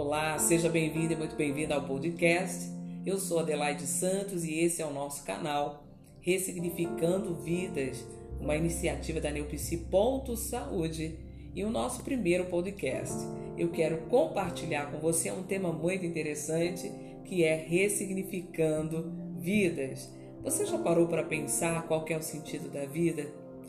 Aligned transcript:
Olá, 0.00 0.38
seja 0.38 0.68
bem-vindo 0.68 1.12
e 1.12 1.16
muito 1.16 1.34
bem-vinda 1.34 1.74
ao 1.74 1.82
podcast. 1.82 2.70
Eu 3.04 3.18
sou 3.18 3.40
Adelaide 3.40 3.84
Santos 3.84 4.44
e 4.44 4.60
esse 4.60 4.80
é 4.80 4.86
o 4.86 4.92
nosso 4.92 5.24
canal 5.24 5.82
Ressignificando 6.20 7.34
Vidas, 7.34 8.06
uma 8.40 8.54
iniciativa 8.54 9.20
da 9.20 9.32
Neupsi 9.32 9.76
Ponto 9.76 10.36
Saúde 10.36 11.18
e 11.52 11.64
o 11.64 11.70
nosso 11.70 12.04
primeiro 12.04 12.44
podcast. 12.44 13.12
Eu 13.56 13.70
quero 13.72 14.02
compartilhar 14.02 14.88
com 14.92 15.00
você 15.00 15.32
um 15.32 15.42
tema 15.42 15.72
muito 15.72 16.06
interessante 16.06 16.92
que 17.24 17.42
é 17.42 17.56
ressignificando 17.56 19.12
vidas. 19.36 20.08
Você 20.44 20.64
já 20.64 20.78
parou 20.78 21.08
para 21.08 21.24
pensar 21.24 21.88
qual 21.88 22.04
é 22.08 22.16
o 22.16 22.22
sentido 22.22 22.70
da 22.70 22.86
vida? 22.86 23.26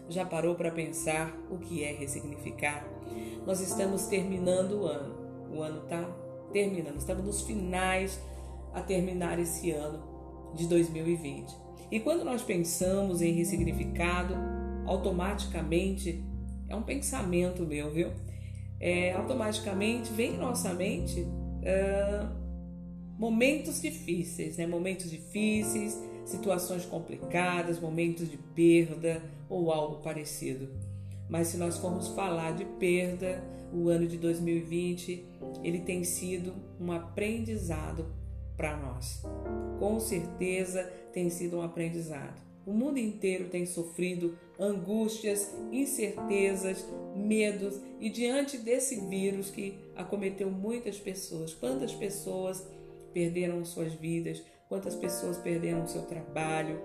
Já 0.07 0.23
parou 0.25 0.53
para 0.53 0.69
pensar 0.69 1.35
o 1.49 1.57
que 1.57 1.83
é 1.83 1.91
ressignificar? 1.91 2.87
Nós 3.47 3.61
estamos 3.61 4.05
terminando 4.05 4.81
o 4.81 4.85
ano. 4.85 5.18
O 5.51 5.61
ano 5.61 5.83
está 5.83 6.03
terminando, 6.51 6.97
estamos 6.97 7.25
nos 7.25 7.41
finais 7.41 8.19
a 8.73 8.81
terminar 8.81 9.39
esse 9.39 9.71
ano 9.71 10.03
de 10.55 10.67
2020. 10.67 11.53
E 11.91 11.99
quando 11.99 12.23
nós 12.23 12.41
pensamos 12.41 13.21
em 13.21 13.33
ressignificado, 13.33 14.35
automaticamente 14.85 16.23
é 16.67 16.75
um 16.75 16.83
pensamento 16.83 17.63
meu, 17.63 17.91
viu? 17.91 18.09
É, 18.79 19.11
automaticamente 19.13 20.11
vem 20.13 20.35
em 20.35 20.37
nossa 20.37 20.73
mente 20.73 21.27
momentos 23.17 23.81
difíceis, 23.81 24.57
né? 24.57 24.65
Momentos 24.65 25.09
difíceis, 25.09 26.01
situações 26.25 26.85
complicadas, 26.85 27.79
momentos 27.79 28.29
de 28.29 28.37
perda 28.37 29.21
ou 29.49 29.71
algo 29.71 30.01
parecido. 30.01 30.69
Mas 31.29 31.47
se 31.47 31.57
nós 31.57 31.77
formos 31.77 32.07
falar 32.09 32.55
de 32.55 32.65
perda, 32.65 33.43
o 33.71 33.87
ano 33.87 34.07
de 34.07 34.17
2020 34.17 35.25
ele 35.63 35.79
tem 35.79 36.03
sido 36.03 36.53
um 36.79 36.91
aprendizado 36.91 38.05
para 38.57 38.75
nós. 38.75 39.23
Com 39.79 39.99
certeza 39.99 40.83
tem 41.13 41.29
sido 41.29 41.57
um 41.57 41.61
aprendizado. 41.61 42.41
O 42.65 42.73
mundo 42.73 42.99
inteiro 42.99 43.49
tem 43.49 43.65
sofrido 43.65 44.37
angústias, 44.59 45.53
incertezas, 45.71 46.85
medos 47.15 47.79
e 47.99 48.09
diante 48.09 48.57
desse 48.57 48.99
vírus 49.07 49.49
que 49.49 49.79
acometeu 49.95 50.51
muitas 50.51 50.97
pessoas, 50.97 51.53
quantas 51.53 51.93
pessoas 51.93 52.67
perderam 53.13 53.63
suas 53.63 53.93
vidas, 53.93 54.43
quantas 54.67 54.93
pessoas 54.93 55.37
perderam 55.37 55.87
seu 55.87 56.03
trabalho, 56.03 56.79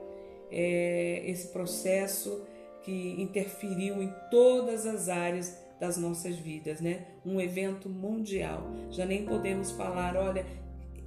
é, 0.51 1.23
esse 1.27 1.49
processo 1.49 2.43
que 2.85 3.21
interferiu 3.21 4.03
em 4.03 4.13
todas 4.31 4.87
as 4.87 5.09
áreas 5.09 5.59
das 5.81 5.97
nossas 5.97 6.37
vidas, 6.37 6.81
né? 6.81 7.07
Um 7.25 7.41
evento 7.41 7.89
mundial. 7.89 8.71
Já 8.91 9.07
nem 9.07 9.25
podemos 9.25 9.73
falar, 9.73 10.17
olha, 10.17 10.47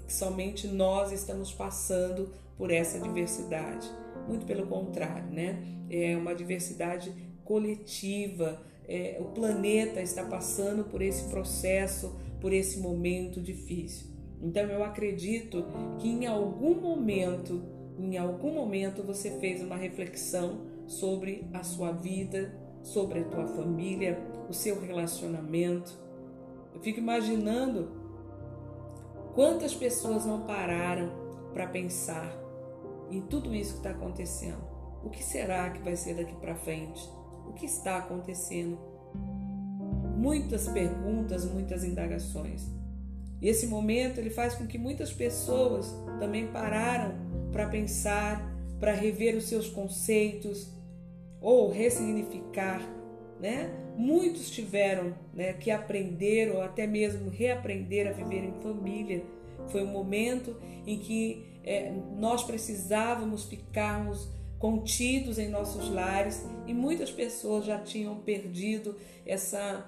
somente 0.08 0.67
nós 0.67 1.11
estamos 1.11 1.53
passando 1.53 2.34
por 2.58 2.72
essa 2.72 3.00
diversidade. 3.00 3.89
Muito 4.28 4.45
pelo 4.45 4.66
contrário, 4.67 5.31
né? 5.31 5.64
É 5.89 6.17
uma 6.17 6.34
diversidade 6.34 7.14
coletiva. 7.45 8.62
É, 8.88 9.17
o 9.19 9.25
planeta 9.25 10.02
está 10.02 10.23
passando 10.23 10.84
por 10.86 11.02
esse 11.02 11.30
processo, 11.30 12.19
por 12.41 12.52
esse 12.52 12.80
momento 12.80 13.39
difícil. 13.39 14.08
Então 14.41 14.64
eu 14.64 14.84
acredito 14.84 15.66
que 16.00 16.08
em 16.08 16.25
algum 16.25 16.75
momento, 16.75 17.64
em 18.00 18.17
algum 18.17 18.53
momento 18.53 19.03
você 19.03 19.31
fez 19.39 19.62
uma 19.62 19.75
reflexão 19.75 20.77
sobre 20.88 21.48
a 21.54 21.64
sua 21.64 21.92
vida, 21.92 22.52
sobre 22.82 23.20
a 23.20 23.24
tua 23.26 23.46
família, 23.46 24.18
o 24.50 24.54
seu 24.54 24.80
relacionamento. 24.80 25.98
Eu 26.74 26.80
fico 26.80 27.00
imaginando 27.00 27.92
quantas 29.36 29.76
pessoas 29.76 30.26
não 30.26 30.42
pararam 30.42 31.12
para 31.53 31.68
pensar 31.68 32.31
em 33.12 33.22
tudo 33.22 33.53
isso 33.53 33.74
que 33.74 33.80
está 33.80 33.92
acontecendo. 33.92 34.66
O 35.03 35.09
que 35.09 35.24
será 35.24 35.70
que 35.70 35.81
vai 35.81 35.96
ser 35.96 36.16
daqui 36.16 36.36
para 36.36 36.56
frente? 36.56 37.08
O 37.47 37.53
que 37.53 37.66
está 37.66 37.97
acontecendo? 37.97 38.78
Muitas 40.18 40.68
perguntas, 40.68 41.46
muitas 41.46 41.84
indagações. 41.84 42.68
E 43.42 43.47
esse 43.47 43.68
momento 43.68 44.20
ele 44.20 44.30
faz 44.30 44.56
com 44.56 44.66
que 44.66 44.78
muitas 44.78 45.14
pessoas 45.14 45.94
também 46.20 46.47
pararam 46.47 47.14
para 47.52 47.68
pensar, 47.70 48.42
para 48.80 48.94
rever 48.94 49.36
os 49.36 49.46
seus 49.46 49.70
conceitos 49.70 50.77
ou 51.42 51.70
ressignificar, 51.70 52.81
né? 53.40 53.70
Muitos 53.96 54.50
tiveram 54.50 55.16
né, 55.34 55.53
que 55.53 55.72
aprender 55.72 56.52
ou 56.52 56.62
até 56.62 56.86
mesmo 56.86 57.30
reaprender 57.30 58.08
a 58.08 58.12
viver 58.12 58.44
em 58.44 58.53
família. 58.62 59.24
Foi 59.70 59.84
um 59.84 59.88
momento 59.88 60.56
em 60.86 61.00
que 61.00 61.46
é, 61.64 61.92
nós 62.16 62.44
precisávamos 62.44 63.46
ficarmos 63.46 64.30
contidos 64.59 65.38
em 65.38 65.50
nossos 65.50 65.90
lares 65.90 66.46
e 66.66 66.74
muitas 66.74 67.12
pessoas 67.12 67.66
já 67.66 67.80
tinham 67.80 68.16
perdido 68.18 68.96
essa 69.26 69.88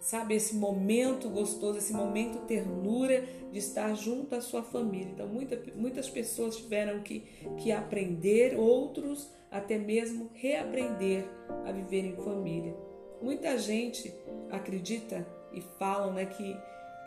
sabe, 0.00 0.34
esse 0.34 0.54
momento 0.54 1.28
gostoso, 1.28 1.76
esse 1.78 1.92
momento 1.92 2.38
ternura 2.46 3.22
de 3.52 3.58
estar 3.58 3.94
junto 3.94 4.34
à 4.34 4.40
sua 4.40 4.62
família. 4.62 5.10
Então, 5.12 5.28
muita, 5.28 5.60
muitas 5.76 6.08
pessoas 6.08 6.56
tiveram 6.56 7.00
que, 7.02 7.20
que 7.58 7.70
aprender, 7.70 8.58
outros 8.58 9.28
até 9.50 9.78
mesmo 9.78 10.30
reaprender 10.34 11.28
a 11.64 11.72
viver 11.72 12.04
em 12.04 12.16
família. 12.16 12.76
Muita 13.20 13.58
gente 13.58 14.14
acredita 14.50 15.26
e 15.52 15.60
falam 15.60 16.12
né, 16.12 16.26
que, 16.26 16.56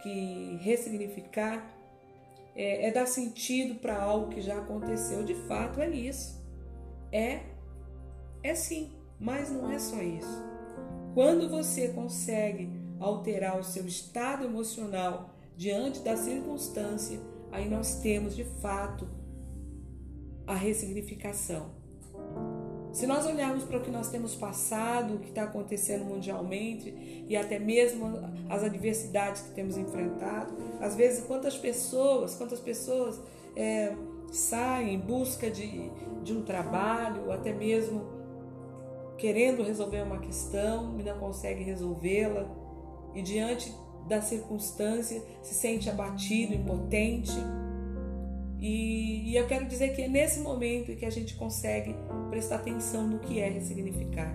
que 0.02 0.58
ressignificar 0.62 1.74
é, 2.56 2.88
é 2.88 2.92
dar 2.92 3.08
sentido 3.08 3.80
para 3.80 4.02
algo 4.02 4.30
que 4.30 4.42
já 4.42 4.58
aconteceu. 4.58 5.24
De 5.24 5.34
fato, 5.34 5.80
é 5.80 5.90
isso. 5.90 6.42
É, 7.12 7.42
é 8.42 8.54
sim, 8.56 8.92
mas 9.20 9.50
não 9.52 9.72
é 9.72 9.80
só 9.80 10.02
isso. 10.02 10.44
Quando 11.14 11.50
você 11.50 11.90
consegue 11.90 12.70
alterar 13.00 13.60
o 13.60 13.64
seu 13.64 13.86
estado 13.86 14.46
emocional 14.46 15.30
diante 15.56 16.00
da 16.00 16.18
circunstância, 16.18 17.20
aí 17.52 17.70
nós 17.70 18.02
temos 18.02 18.36
de 18.36 18.44
fato 18.44 19.08
a 20.46 20.56
ressignificação. 20.56 21.83
Se 22.94 23.08
nós 23.08 23.26
olharmos 23.26 23.64
para 23.64 23.80
o 23.80 23.82
que 23.82 23.90
nós 23.90 24.10
temos 24.10 24.36
passado, 24.36 25.16
o 25.16 25.18
que 25.18 25.30
está 25.30 25.44
acontecendo 25.44 26.06
mundialmente 26.06 27.26
e 27.28 27.36
até 27.36 27.58
mesmo 27.58 28.20
as 28.48 28.64
adversidades 28.64 29.42
que 29.42 29.50
temos 29.56 29.76
enfrentado, 29.78 30.54
às 30.80 30.96
vezes 30.96 31.26
quantas 31.26 31.58
pessoas, 31.58 32.36
quantas 32.36 32.60
pessoas 32.60 33.20
é, 33.56 33.96
saem 34.32 34.94
em 34.94 35.00
busca 35.00 35.50
de, 35.50 35.90
de 36.24 36.34
um 36.34 36.44
trabalho, 36.44 37.26
ou 37.26 37.32
até 37.32 37.52
mesmo 37.52 38.06
querendo 39.18 39.64
resolver 39.64 40.04
uma 40.04 40.20
questão 40.20 41.00
e 41.00 41.04
não 41.04 41.18
consegue 41.18 41.64
resolvê-la, 41.64 42.48
e 43.16 43.24
diante 43.24 43.74
da 44.08 44.22
circunstância 44.22 45.24
se 45.42 45.56
sente 45.56 45.90
abatido, 45.90 46.54
impotente. 46.54 47.34
E, 48.66 49.30
e, 49.30 49.36
eu 49.36 49.46
quero 49.46 49.66
dizer 49.66 49.94
que 49.94 50.04
é 50.04 50.08
nesse 50.08 50.40
momento 50.40 50.96
que 50.96 51.06
a 51.06 51.10
gente 51.10 51.36
consegue 51.36 51.94
prestar 52.30 52.56
atenção 52.56 53.06
no 53.06 53.20
que 53.20 53.38
é 53.38 53.50
ressignificar. 53.50 54.34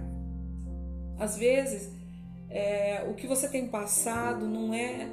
Às 1.19 1.39
vezes, 1.39 1.91
é, 2.51 3.07
o 3.09 3.15
que 3.15 3.27
você 3.27 3.49
tem 3.49 3.69
passado 3.69 4.47
não 4.47 4.75
é 4.75 5.09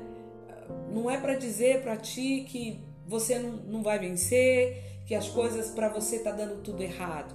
não 0.92 1.10
é 1.10 1.18
para 1.18 1.36
dizer 1.36 1.82
para 1.82 1.96
ti 1.96 2.46
que 2.46 2.84
você 3.08 3.40
não, 3.40 3.52
não 3.52 3.84
vai 3.84 4.00
vencer, 4.00 4.84
que 5.06 5.16
as 5.16 5.30
coisas 5.30 5.70
para 5.70 5.88
você 5.88 6.20
tá 6.20 6.32
dando 6.32 6.62
tudo 6.62 6.84
errado. 6.84 7.34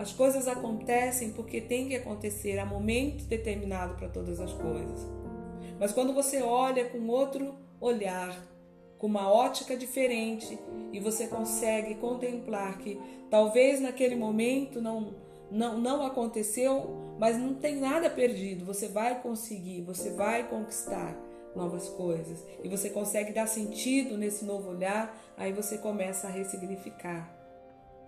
As 0.00 0.12
coisas 0.12 0.48
acontecem 0.48 1.30
porque 1.30 1.60
tem 1.60 1.90
que 1.90 1.94
acontecer, 1.94 2.58
há 2.58 2.66
momento 2.66 3.24
determinado 3.26 3.94
para 3.94 4.08
todas 4.08 4.40
as 4.40 4.52
coisas. 4.52 5.06
Mas 5.78 5.92
quando 5.92 6.12
você 6.12 6.42
olha 6.42 6.86
com 6.86 7.06
outro 7.06 7.54
olhar, 7.80 8.51
com 9.02 9.08
uma 9.08 9.28
ótica 9.28 9.76
diferente, 9.76 10.56
e 10.92 11.00
você 11.00 11.26
consegue 11.26 11.96
contemplar 11.96 12.78
que 12.78 13.00
talvez 13.28 13.80
naquele 13.80 14.14
momento 14.14 14.80
não, 14.80 15.16
não, 15.50 15.76
não 15.76 16.06
aconteceu, 16.06 17.16
mas 17.18 17.36
não 17.36 17.52
tem 17.52 17.80
nada 17.80 18.08
perdido, 18.08 18.64
você 18.64 18.86
vai 18.86 19.20
conseguir, 19.20 19.82
você 19.82 20.10
vai 20.10 20.48
conquistar 20.48 21.20
novas 21.56 21.88
coisas 21.88 22.46
e 22.62 22.68
você 22.68 22.90
consegue 22.90 23.32
dar 23.32 23.48
sentido 23.48 24.16
nesse 24.16 24.44
novo 24.44 24.70
olhar, 24.70 25.20
aí 25.36 25.52
você 25.52 25.78
começa 25.78 26.28
a 26.28 26.30
ressignificar. 26.30 27.28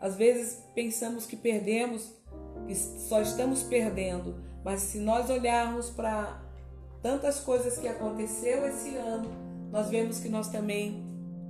Às 0.00 0.14
vezes 0.14 0.64
pensamos 0.76 1.26
que 1.26 1.34
perdemos, 1.34 2.14
que 2.68 2.74
só 2.76 3.20
estamos 3.20 3.64
perdendo, 3.64 4.36
mas 4.64 4.80
se 4.82 4.98
nós 4.98 5.28
olharmos 5.28 5.90
para 5.90 6.40
tantas 7.02 7.40
coisas 7.40 7.78
que 7.78 7.88
aconteceu 7.88 8.64
esse 8.68 8.94
ano, 8.94 9.43
nós 9.74 9.90
vemos 9.90 10.20
que 10.20 10.28
nós 10.28 10.48
também, 10.48 11.02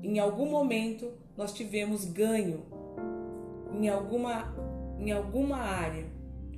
em 0.02 0.18
algum 0.18 0.50
momento, 0.50 1.12
nós 1.36 1.52
tivemos 1.52 2.06
ganho 2.06 2.62
em 3.70 3.86
alguma, 3.86 4.56
em 4.98 5.12
alguma 5.12 5.58
área. 5.58 6.06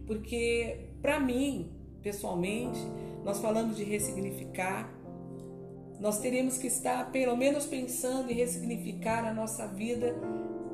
Porque, 0.06 0.90
para 1.02 1.18
mim, 1.18 1.72
pessoalmente, 2.00 2.78
nós 3.24 3.40
falamos 3.40 3.76
de 3.76 3.82
ressignificar, 3.82 4.94
Nós 5.98 6.18
teríamos 6.18 6.58
que 6.58 6.66
estar, 6.66 7.10
pelo 7.10 7.36
menos, 7.36 7.66
pensando 7.66 8.30
em 8.30 8.34
ressignificar 8.34 9.26
a 9.26 9.32
nossa 9.32 9.66
vida 9.66 10.14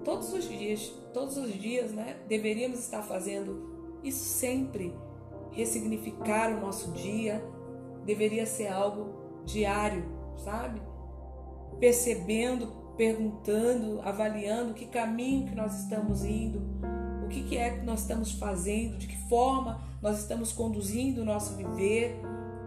todos 0.04 0.32
os 0.32 0.48
dias. 0.48 0.92
Todos 1.14 1.36
os 1.36 1.54
dias, 1.54 1.92
né? 1.92 2.16
Deveríamos 2.28 2.80
estar 2.80 3.02
fazendo 3.02 3.98
isso 4.02 4.24
sempre. 4.24 4.92
Ressignificar 5.52 6.52
o 6.52 6.60
nosso 6.60 6.90
dia 6.92 7.42
deveria 8.04 8.44
ser 8.44 8.66
algo 8.66 9.42
diário, 9.46 10.04
sabe? 10.38 10.80
Percebendo, 11.78 12.68
perguntando, 12.96 14.00
avaliando 14.02 14.74
que 14.74 14.86
caminho 14.86 15.48
que 15.48 15.54
nós 15.54 15.80
estamos 15.80 16.24
indo, 16.24 16.62
o 17.24 17.28
que, 17.28 17.42
que 17.44 17.56
é 17.56 17.78
que 17.78 17.84
nós 17.84 18.00
estamos 18.00 18.32
fazendo, 18.32 18.98
de 18.98 19.06
que 19.06 19.16
forma 19.28 19.80
nós 20.00 20.18
estamos 20.18 20.52
conduzindo 20.52 21.22
o 21.22 21.24
nosso 21.24 21.56
viver 21.56 22.20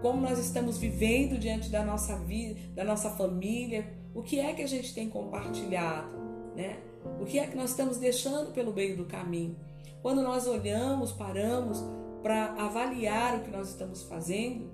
como 0.05 0.21
nós 0.21 0.37
estamos 0.37 0.77
vivendo 0.77 1.35
diante 1.39 1.67
da 1.69 1.83
nossa 1.83 2.15
vida, 2.19 2.59
da 2.75 2.83
nossa 2.83 3.09
família, 3.09 3.91
o 4.13 4.21
que 4.21 4.39
é 4.39 4.53
que 4.53 4.61
a 4.61 4.67
gente 4.67 4.93
tem 4.93 5.09
compartilhado, 5.09 6.15
né? 6.55 6.77
O 7.19 7.25
que 7.25 7.39
é 7.39 7.47
que 7.47 7.57
nós 7.57 7.71
estamos 7.71 7.97
deixando 7.97 8.51
pelo 8.53 8.71
meio 8.71 8.95
do 8.95 9.05
caminho? 9.05 9.57
Quando 10.03 10.21
nós 10.21 10.45
olhamos, 10.45 11.11
paramos 11.11 11.83
para 12.21 12.53
avaliar 12.53 13.37
o 13.37 13.43
que 13.45 13.49
nós 13.49 13.69
estamos 13.69 14.03
fazendo, 14.03 14.69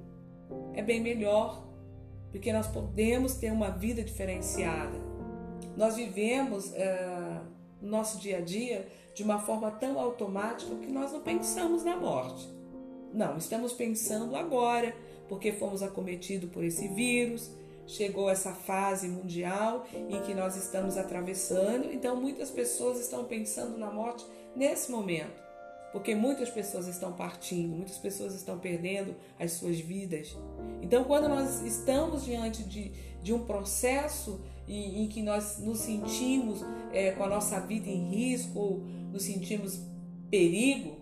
é 0.73 0.81
bem 0.81 0.99
melhor, 0.99 1.65
porque 2.31 2.51
nós 2.51 2.67
podemos 2.67 3.35
ter 3.35 3.51
uma 3.51 3.69
vida 3.69 4.01
diferenciada. 4.01 4.97
Nós 5.75 5.95
vivemos 5.95 6.73
no 7.81 7.89
nosso 7.89 8.19
dia 8.19 8.37
a 8.37 8.41
dia 8.41 8.87
de 9.13 9.23
uma 9.23 9.39
forma 9.39 9.69
tão 9.71 9.99
automática 9.99 10.73
que 10.75 10.91
nós 10.91 11.11
não 11.11 11.21
pensamos 11.21 11.83
na 11.83 11.97
morte. 11.97 12.47
Não, 13.13 13.37
estamos 13.37 13.73
pensando 13.73 14.35
agora, 14.35 14.95
porque 15.27 15.51
fomos 15.51 15.83
acometidos 15.83 16.49
por 16.49 16.63
esse 16.63 16.87
vírus, 16.87 17.51
chegou 17.85 18.29
essa 18.29 18.53
fase 18.53 19.07
mundial 19.09 19.85
em 19.93 20.21
que 20.21 20.33
nós 20.33 20.55
estamos 20.55 20.97
atravessando, 20.97 21.91
então 21.91 22.15
muitas 22.15 22.49
pessoas 22.49 22.99
estão 23.01 23.25
pensando 23.25 23.77
na 23.77 23.91
morte 23.91 24.25
nesse 24.55 24.89
momento, 24.89 25.41
porque 25.91 26.15
muitas 26.15 26.49
pessoas 26.49 26.87
estão 26.87 27.13
partindo, 27.13 27.75
muitas 27.75 27.97
pessoas 27.97 28.33
estão 28.33 28.57
perdendo 28.57 29.15
as 29.39 29.53
suas 29.53 29.79
vidas. 29.79 30.35
Então, 30.81 31.03
quando 31.03 31.27
nós 31.27 31.61
estamos 31.61 32.23
diante 32.23 32.63
de, 32.63 32.91
de 33.21 33.33
um 33.33 33.45
processo 33.45 34.41
em, 34.67 35.03
em 35.03 35.07
que 35.07 35.21
nós 35.21 35.59
nos 35.59 35.79
sentimos 35.79 36.63
é, 36.93 37.11
com 37.11 37.23
a 37.23 37.27
nossa 37.27 37.59
vida 37.59 37.89
em 37.89 38.09
risco, 38.09 38.57
ou 38.57 38.77
nos 39.11 39.23
sentimos 39.23 39.79
perigo, 40.29 40.97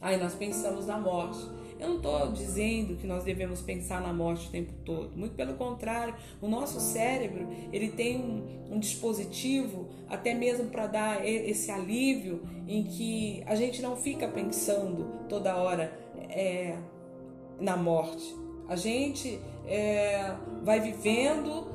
aí 0.00 0.16
nós 0.16 0.34
pensamos 0.34 0.86
na 0.86 0.98
morte. 0.98 1.46
Eu 1.82 1.88
não 1.88 1.96
estou 1.96 2.30
dizendo 2.30 2.96
que 2.96 3.08
nós 3.08 3.24
devemos 3.24 3.60
pensar 3.60 4.00
na 4.00 4.12
morte 4.12 4.46
o 4.46 4.50
tempo 4.52 4.72
todo. 4.84 5.10
Muito 5.16 5.34
pelo 5.34 5.54
contrário, 5.54 6.14
o 6.40 6.46
nosso 6.46 6.78
cérebro 6.78 7.48
ele 7.72 7.90
tem 7.90 8.16
um, 8.16 8.74
um 8.76 8.78
dispositivo 8.78 9.88
até 10.08 10.32
mesmo 10.32 10.66
para 10.66 10.86
dar 10.86 11.26
esse 11.26 11.72
alívio 11.72 12.40
em 12.68 12.84
que 12.84 13.42
a 13.46 13.56
gente 13.56 13.82
não 13.82 13.96
fica 13.96 14.28
pensando 14.28 15.26
toda 15.28 15.56
hora 15.56 15.92
é, 16.30 16.76
na 17.58 17.76
morte. 17.76 18.32
A 18.68 18.76
gente 18.76 19.40
é, 19.66 20.36
vai 20.62 20.78
vivendo, 20.78 21.66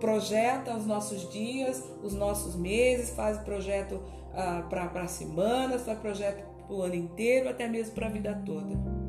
projeta 0.00 0.76
os 0.76 0.84
nossos 0.84 1.30
dias, 1.30 1.88
os 2.02 2.14
nossos 2.14 2.56
meses, 2.56 3.10
faz 3.10 3.38
projeto 3.38 4.00
ah, 4.34 4.66
para 4.68 5.06
semanas, 5.06 5.82
faz 5.82 6.00
projeto 6.00 6.44
para 6.66 6.74
o 6.74 6.82
ano 6.82 6.96
inteiro, 6.96 7.48
até 7.48 7.68
mesmo 7.68 7.94
para 7.94 8.08
a 8.08 8.10
vida 8.10 8.42
toda 8.44 9.01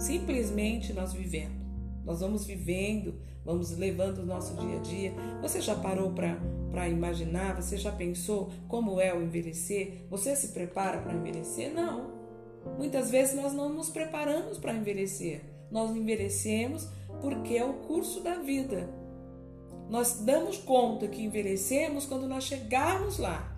simplesmente 0.00 0.92
nós 0.92 1.12
vivendo. 1.12 1.60
Nós 2.04 2.20
vamos 2.20 2.44
vivendo, 2.46 3.20
vamos 3.44 3.76
levando 3.76 4.18
o 4.18 4.26
nosso 4.26 4.54
dia 4.56 4.78
a 4.78 4.80
dia. 4.80 5.14
Você 5.42 5.60
já 5.60 5.74
parou 5.74 6.12
para 6.12 6.88
imaginar? 6.88 7.54
Você 7.60 7.76
já 7.76 7.92
pensou 7.92 8.50
como 8.66 9.00
é 9.00 9.14
o 9.14 9.22
envelhecer? 9.22 10.06
Você 10.10 10.34
se 10.34 10.48
prepara 10.48 10.98
para 10.98 11.12
envelhecer? 11.12 11.72
Não. 11.72 12.18
Muitas 12.78 13.10
vezes 13.10 13.34
nós 13.34 13.52
não 13.52 13.68
nos 13.68 13.90
preparamos 13.90 14.58
para 14.58 14.74
envelhecer. 14.74 15.42
Nós 15.70 15.94
envelhecemos 15.94 16.88
porque 17.20 17.54
é 17.54 17.64
o 17.64 17.74
curso 17.74 18.20
da 18.20 18.36
vida. 18.36 18.88
Nós 19.88 20.20
damos 20.20 20.56
conta 20.56 21.08
que 21.08 21.22
envelhecemos 21.22 22.06
quando 22.06 22.26
nós 22.26 22.44
chegarmos 22.44 23.18
lá. 23.18 23.56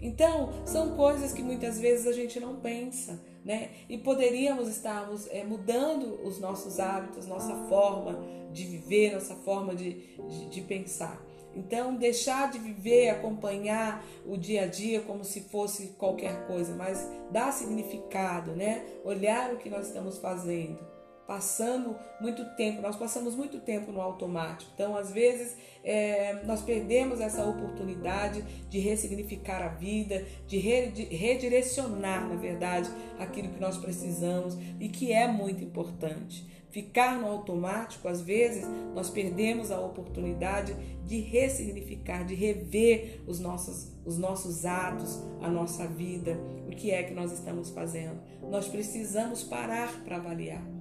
Então, 0.00 0.50
são 0.64 0.96
coisas 0.96 1.32
que 1.32 1.42
muitas 1.42 1.78
vezes 1.78 2.06
a 2.06 2.12
gente 2.12 2.38
não 2.38 2.56
pensa 2.56 3.20
né? 3.48 3.70
E 3.88 3.96
poderíamos 3.96 4.68
estarmos 4.68 5.26
é, 5.30 5.42
mudando 5.42 6.20
os 6.22 6.38
nossos 6.38 6.78
hábitos, 6.78 7.26
nossa 7.26 7.54
forma 7.66 8.22
de 8.52 8.62
viver, 8.64 9.14
nossa 9.14 9.34
forma 9.36 9.74
de, 9.74 9.94
de, 10.28 10.50
de 10.50 10.60
pensar. 10.60 11.18
Então, 11.56 11.96
deixar 11.96 12.50
de 12.50 12.58
viver, 12.58 13.08
acompanhar 13.08 14.04
o 14.26 14.36
dia 14.36 14.64
a 14.64 14.66
dia 14.66 15.00
como 15.00 15.24
se 15.24 15.40
fosse 15.40 15.94
qualquer 15.98 16.46
coisa, 16.46 16.74
mas 16.74 17.10
dar 17.32 17.50
significado, 17.50 18.52
né? 18.52 18.84
Olhar 19.02 19.54
o 19.54 19.56
que 19.56 19.70
nós 19.70 19.86
estamos 19.86 20.18
fazendo 20.18 20.97
passando 21.28 21.94
muito 22.22 22.42
tempo, 22.56 22.80
nós 22.80 22.96
passamos 22.96 23.36
muito 23.36 23.60
tempo 23.60 23.92
no 23.92 24.00
automático. 24.00 24.70
Então, 24.74 24.96
às 24.96 25.12
vezes, 25.12 25.58
é, 25.84 26.42
nós 26.44 26.62
perdemos 26.62 27.20
essa 27.20 27.44
oportunidade 27.44 28.42
de 28.70 28.78
ressignificar 28.78 29.62
a 29.62 29.68
vida, 29.68 30.24
de, 30.46 30.56
re, 30.56 30.86
de 30.86 31.04
redirecionar, 31.04 32.26
na 32.26 32.34
verdade, 32.34 32.90
aquilo 33.18 33.50
que 33.50 33.60
nós 33.60 33.76
precisamos 33.76 34.56
e 34.80 34.88
que 34.88 35.12
é 35.12 35.28
muito 35.28 35.62
importante. 35.62 36.48
Ficar 36.70 37.18
no 37.18 37.26
automático, 37.26 38.08
às 38.08 38.22
vezes, 38.22 38.66
nós 38.94 39.10
perdemos 39.10 39.70
a 39.70 39.78
oportunidade 39.78 40.74
de 41.04 41.20
ressignificar, 41.20 42.24
de 42.24 42.34
rever 42.34 43.22
os 43.26 43.38
nossos, 43.38 43.92
os 44.02 44.16
nossos 44.16 44.64
atos, 44.64 45.22
a 45.42 45.50
nossa 45.50 45.86
vida, 45.86 46.40
o 46.66 46.70
que 46.70 46.90
é 46.90 47.02
que 47.02 47.12
nós 47.12 47.32
estamos 47.32 47.68
fazendo. 47.68 48.18
Nós 48.48 48.66
precisamos 48.66 49.42
parar 49.42 50.02
para 50.04 50.16
avaliar 50.16 50.77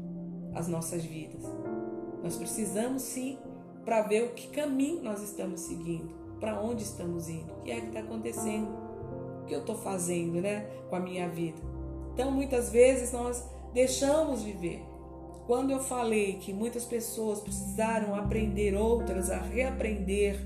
as 0.58 0.68
nossas 0.68 1.06
vidas. 1.06 1.44
Nós 2.24 2.36
precisamos 2.36 3.04
sim 3.04 3.38
para 3.86 4.02
ver 4.02 4.24
o 4.24 4.30
que 4.34 4.48
caminho 4.50 5.04
nós 5.04 5.22
estamos 5.22 5.62
seguindo, 5.62 6.10
para 6.40 6.60
onde 6.60 6.84
estamos 6.84 7.30
indo, 7.30 7.54
o 7.54 7.62
que 7.62 7.72
é 7.72 7.80
que 7.80 7.88
está 7.88 8.00
acontecendo, 8.00 8.68
o 9.42 9.46
que 9.46 9.54
eu 9.54 9.60
estou 9.60 9.76
fazendo 9.76 10.42
né, 10.42 10.66
com 10.90 10.96
a 10.96 11.00
minha 11.00 11.30
vida. 11.30 11.62
Então 12.14 12.32
muitas 12.32 12.72
vezes 12.72 13.14
nós 13.14 13.44
deixamos 13.74 14.44
viver. 14.44 14.84
Quando 15.46 15.72
eu 15.72 15.80
falei 15.80 16.34
que 16.34 16.52
muitas 16.52 16.84
pessoas 16.84 17.40
precisaram 17.40 18.16
aprender 18.16 18.76
outras 18.76 19.30
a 19.30 19.40
reaprender 19.40 20.38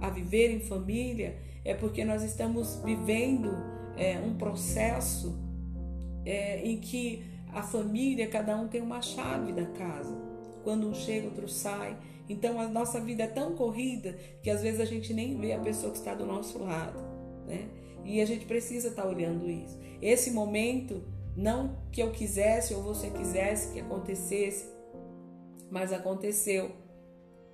a 0.00 0.08
viver 0.08 0.50
em 0.50 0.60
família, 0.60 1.36
é 1.64 1.74
porque 1.74 2.04
nós 2.04 2.22
estamos 2.22 2.80
vivendo 2.82 3.50
é, 3.96 4.18
um 4.18 4.34
processo 4.34 5.38
é, 6.24 6.62
em 6.66 6.78
que 6.80 7.22
a 7.52 7.62
família, 7.62 8.28
cada 8.28 8.56
um 8.56 8.68
tem 8.68 8.80
uma 8.80 9.02
chave 9.02 9.52
da 9.52 9.66
casa. 9.66 10.14
Quando 10.62 10.88
um 10.88 10.94
chega, 10.94 11.26
outro 11.26 11.48
sai. 11.48 11.96
Então 12.28 12.60
a 12.60 12.68
nossa 12.68 13.00
vida 13.00 13.24
é 13.24 13.26
tão 13.26 13.54
corrida 13.56 14.16
que 14.42 14.50
às 14.50 14.62
vezes 14.62 14.80
a 14.80 14.84
gente 14.84 15.12
nem 15.12 15.38
vê 15.38 15.52
a 15.52 15.58
pessoa 15.58 15.90
que 15.90 15.98
está 15.98 16.14
do 16.14 16.24
nosso 16.24 16.58
lado, 16.58 17.00
né? 17.46 17.68
E 18.04 18.20
a 18.20 18.24
gente 18.24 18.46
precisa 18.46 18.88
estar 18.88 19.06
olhando 19.06 19.50
isso. 19.50 19.78
Esse 20.00 20.30
momento, 20.30 21.02
não 21.36 21.76
que 21.90 22.02
eu 22.02 22.12
quisesse 22.12 22.72
ou 22.74 22.82
você 22.82 23.10
quisesse 23.10 23.72
que 23.72 23.80
acontecesse, 23.80 24.68
mas 25.70 25.92
aconteceu. 25.92 26.70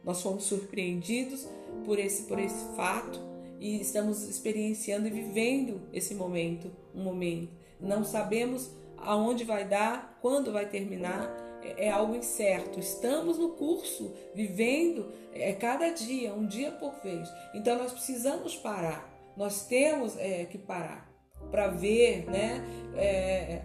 Nós 0.05 0.23
fomos 0.23 0.45
surpreendidos 0.45 1.49
por 1.85 1.99
esse 1.99 2.25
por 2.25 2.39
esse 2.39 2.65
fato 2.77 3.21
e 3.59 3.81
estamos 3.81 4.29
experienciando 4.29 5.09
e 5.09 5.11
vivendo 5.11 5.81
esse 5.93 6.15
momento, 6.15 6.71
um 6.95 7.03
momento. 7.03 7.53
Não 7.81 8.05
sabemos 8.05 8.71
aonde 8.99 9.45
vai 9.45 9.67
dar, 9.67 10.19
quando 10.21 10.53
vai 10.53 10.67
terminar, 10.67 11.35
é, 11.63 11.87
é 11.87 11.91
algo 11.91 12.15
incerto. 12.15 12.79
Estamos 12.79 13.39
no 13.39 13.51
curso, 13.51 14.15
vivendo 14.35 15.13
é, 15.33 15.53
cada 15.53 15.91
dia, 15.91 16.33
um 16.35 16.47
dia 16.47 16.73
por 16.73 16.95
vez. 17.03 17.29
Então 17.55 17.77
nós 17.79 17.93
precisamos 17.93 18.57
parar. 18.57 19.13
Nós 19.37 19.67
temos 19.67 20.17
é, 20.17 20.45
que 20.45 20.59
parar 20.59 21.11
para 21.51 21.69
ver, 21.69 22.25
né, 22.27 22.65
é, 22.97 23.63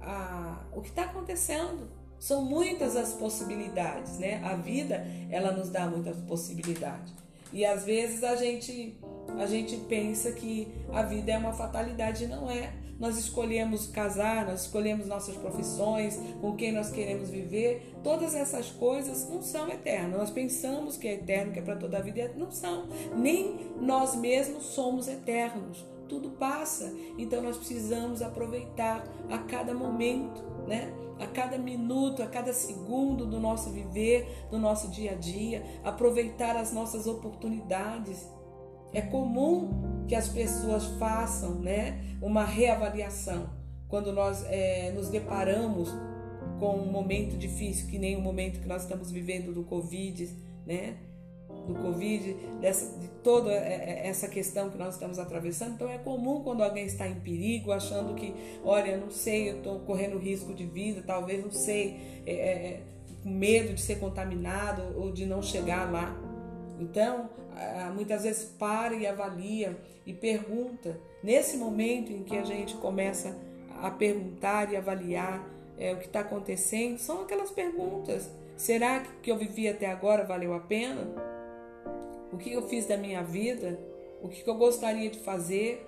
a, 0.00 0.64
o 0.74 0.80
que 0.80 0.88
está 0.88 1.04
acontecendo. 1.04 1.88
São 2.18 2.44
muitas 2.44 2.96
as 2.96 3.12
possibilidades, 3.12 4.18
né? 4.18 4.42
A 4.44 4.56
vida 4.56 5.06
ela 5.30 5.52
nos 5.52 5.70
dá 5.70 5.86
muitas 5.86 6.16
possibilidades. 6.22 7.14
E 7.52 7.64
às 7.64 7.84
vezes 7.84 8.24
a 8.24 8.34
gente 8.34 8.98
a 9.38 9.46
gente 9.46 9.76
pensa 9.88 10.32
que 10.32 10.66
a 10.92 11.02
vida 11.02 11.30
é 11.30 11.38
uma 11.38 11.52
fatalidade, 11.52 12.26
não 12.26 12.50
é 12.50 12.72
nós 12.98 13.16
escolhemos 13.16 13.86
casar, 13.86 14.46
nós 14.46 14.62
escolhemos 14.62 15.06
nossas 15.06 15.36
profissões, 15.36 16.18
com 16.40 16.56
quem 16.56 16.72
nós 16.72 16.90
queremos 16.90 17.30
viver, 17.30 17.94
todas 18.02 18.34
essas 18.34 18.70
coisas 18.70 19.28
não 19.28 19.40
são 19.40 19.68
eternas. 19.68 20.18
Nós 20.18 20.30
pensamos 20.30 20.96
que 20.96 21.06
é 21.06 21.14
eterno, 21.14 21.52
que 21.52 21.60
é 21.60 21.62
para 21.62 21.76
toda 21.76 21.98
a 21.98 22.00
vida, 22.00 22.32
não 22.36 22.50
são. 22.50 22.86
Nem 23.16 23.72
nós 23.80 24.16
mesmos 24.16 24.64
somos 24.64 25.06
eternos. 25.06 25.86
tudo 26.08 26.30
passa. 26.30 26.92
Então 27.18 27.42
nós 27.42 27.56
precisamos 27.56 28.22
aproveitar 28.22 29.04
a 29.28 29.38
cada 29.38 29.74
momento, 29.74 30.42
né? 30.66 30.92
A 31.20 31.26
cada 31.26 31.58
minuto, 31.58 32.22
a 32.22 32.26
cada 32.26 32.52
segundo 32.52 33.26
do 33.26 33.38
nosso 33.38 33.70
viver, 33.70 34.46
do 34.50 34.58
nosso 34.58 34.88
dia 34.88 35.12
a 35.12 35.14
dia, 35.14 35.62
aproveitar 35.84 36.56
as 36.56 36.72
nossas 36.72 37.06
oportunidades. 37.06 38.26
É 38.92 39.00
comum 39.00 40.06
que 40.06 40.14
as 40.14 40.28
pessoas 40.28 40.84
façam, 40.98 41.56
né, 41.56 42.00
uma 42.20 42.44
reavaliação 42.44 43.50
quando 43.88 44.12
nós 44.12 44.44
é, 44.46 44.92
nos 44.92 45.08
deparamos 45.08 45.94
com 46.58 46.76
um 46.76 46.90
momento 46.90 47.36
difícil, 47.36 47.88
que 47.88 47.98
nem 47.98 48.16
o 48.16 48.20
momento 48.20 48.60
que 48.60 48.68
nós 48.68 48.82
estamos 48.82 49.10
vivendo 49.10 49.52
do 49.52 49.62
Covid, 49.64 50.28
né? 50.66 50.96
do 51.66 51.74
Covid, 51.74 52.34
dessa, 52.60 52.98
de 52.98 53.08
toda 53.22 53.52
é, 53.52 54.02
é, 54.04 54.08
essa 54.08 54.26
questão 54.26 54.70
que 54.70 54.78
nós 54.78 54.94
estamos 54.94 55.18
atravessando. 55.18 55.74
Então 55.74 55.88
é 55.88 55.98
comum 55.98 56.42
quando 56.42 56.62
alguém 56.62 56.86
está 56.86 57.06
em 57.06 57.16
perigo, 57.16 57.72
achando 57.72 58.14
que, 58.14 58.34
olha, 58.64 58.96
não 58.96 59.10
sei, 59.10 59.50
eu 59.50 59.58
estou 59.58 59.78
correndo 59.80 60.18
risco 60.18 60.54
de 60.54 60.64
vida, 60.64 61.02
talvez, 61.06 61.42
não 61.42 61.50
sei, 61.50 62.22
é, 62.26 62.32
é, 62.32 62.82
com 63.22 63.30
medo 63.30 63.74
de 63.74 63.80
ser 63.80 63.98
contaminado 63.98 64.82
ou 64.96 65.12
de 65.12 65.26
não 65.26 65.42
chegar 65.42 65.90
lá. 65.90 66.16
Então, 66.80 67.28
muitas 67.94 68.22
vezes 68.22 68.44
para 68.44 68.94
e 68.94 69.06
avalia 69.06 69.76
e 70.06 70.12
pergunta. 70.12 70.98
Nesse 71.22 71.56
momento 71.56 72.12
em 72.12 72.22
que 72.22 72.36
a 72.36 72.44
gente 72.44 72.76
começa 72.76 73.36
a 73.82 73.90
perguntar 73.90 74.72
e 74.72 74.76
avaliar 74.76 75.44
é, 75.78 75.92
o 75.92 75.98
que 75.98 76.06
está 76.06 76.20
acontecendo, 76.20 76.98
são 76.98 77.22
aquelas 77.22 77.50
perguntas. 77.50 78.30
Será 78.56 79.00
que 79.00 79.08
o 79.08 79.20
que 79.22 79.30
eu 79.30 79.36
vivi 79.36 79.68
até 79.68 79.86
agora 79.86 80.24
valeu 80.24 80.52
a 80.52 80.60
pena? 80.60 81.06
o 82.32 82.36
que 82.36 82.52
eu 82.52 82.62
fiz 82.68 82.86
da 82.86 82.96
minha 82.96 83.22
vida, 83.22 83.78
o 84.22 84.28
que 84.28 84.46
eu 84.48 84.54
gostaria 84.54 85.10
de 85.10 85.18
fazer, 85.18 85.86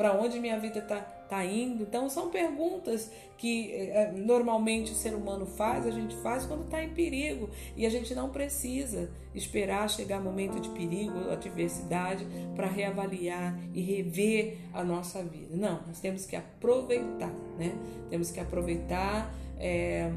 para 0.00 0.14
onde 0.14 0.40
minha 0.40 0.58
vida 0.58 0.78
está 0.78 0.98
tá 0.98 1.44
indo. 1.44 1.82
Então, 1.82 2.08
são 2.08 2.30
perguntas 2.30 3.10
que 3.36 3.70
é, 3.70 4.10
normalmente 4.12 4.92
o 4.92 4.94
ser 4.94 5.14
humano 5.14 5.44
faz, 5.44 5.86
a 5.86 5.90
gente 5.90 6.16
faz 6.22 6.46
quando 6.46 6.64
está 6.64 6.82
em 6.82 6.88
perigo. 6.88 7.50
E 7.76 7.84
a 7.84 7.90
gente 7.90 8.14
não 8.14 8.30
precisa 8.30 9.10
esperar 9.34 9.90
chegar 9.90 10.18
momento 10.18 10.58
de 10.58 10.70
perigo, 10.70 11.30
adversidade, 11.30 12.26
para 12.56 12.66
reavaliar 12.66 13.60
e 13.74 13.82
rever 13.82 14.56
a 14.72 14.82
nossa 14.82 15.22
vida. 15.22 15.54
Não, 15.54 15.82
nós 15.86 16.00
temos 16.00 16.24
que 16.24 16.34
aproveitar, 16.34 17.34
né? 17.58 17.74
Temos 18.08 18.30
que 18.30 18.40
aproveitar 18.40 19.34
é, 19.58 20.10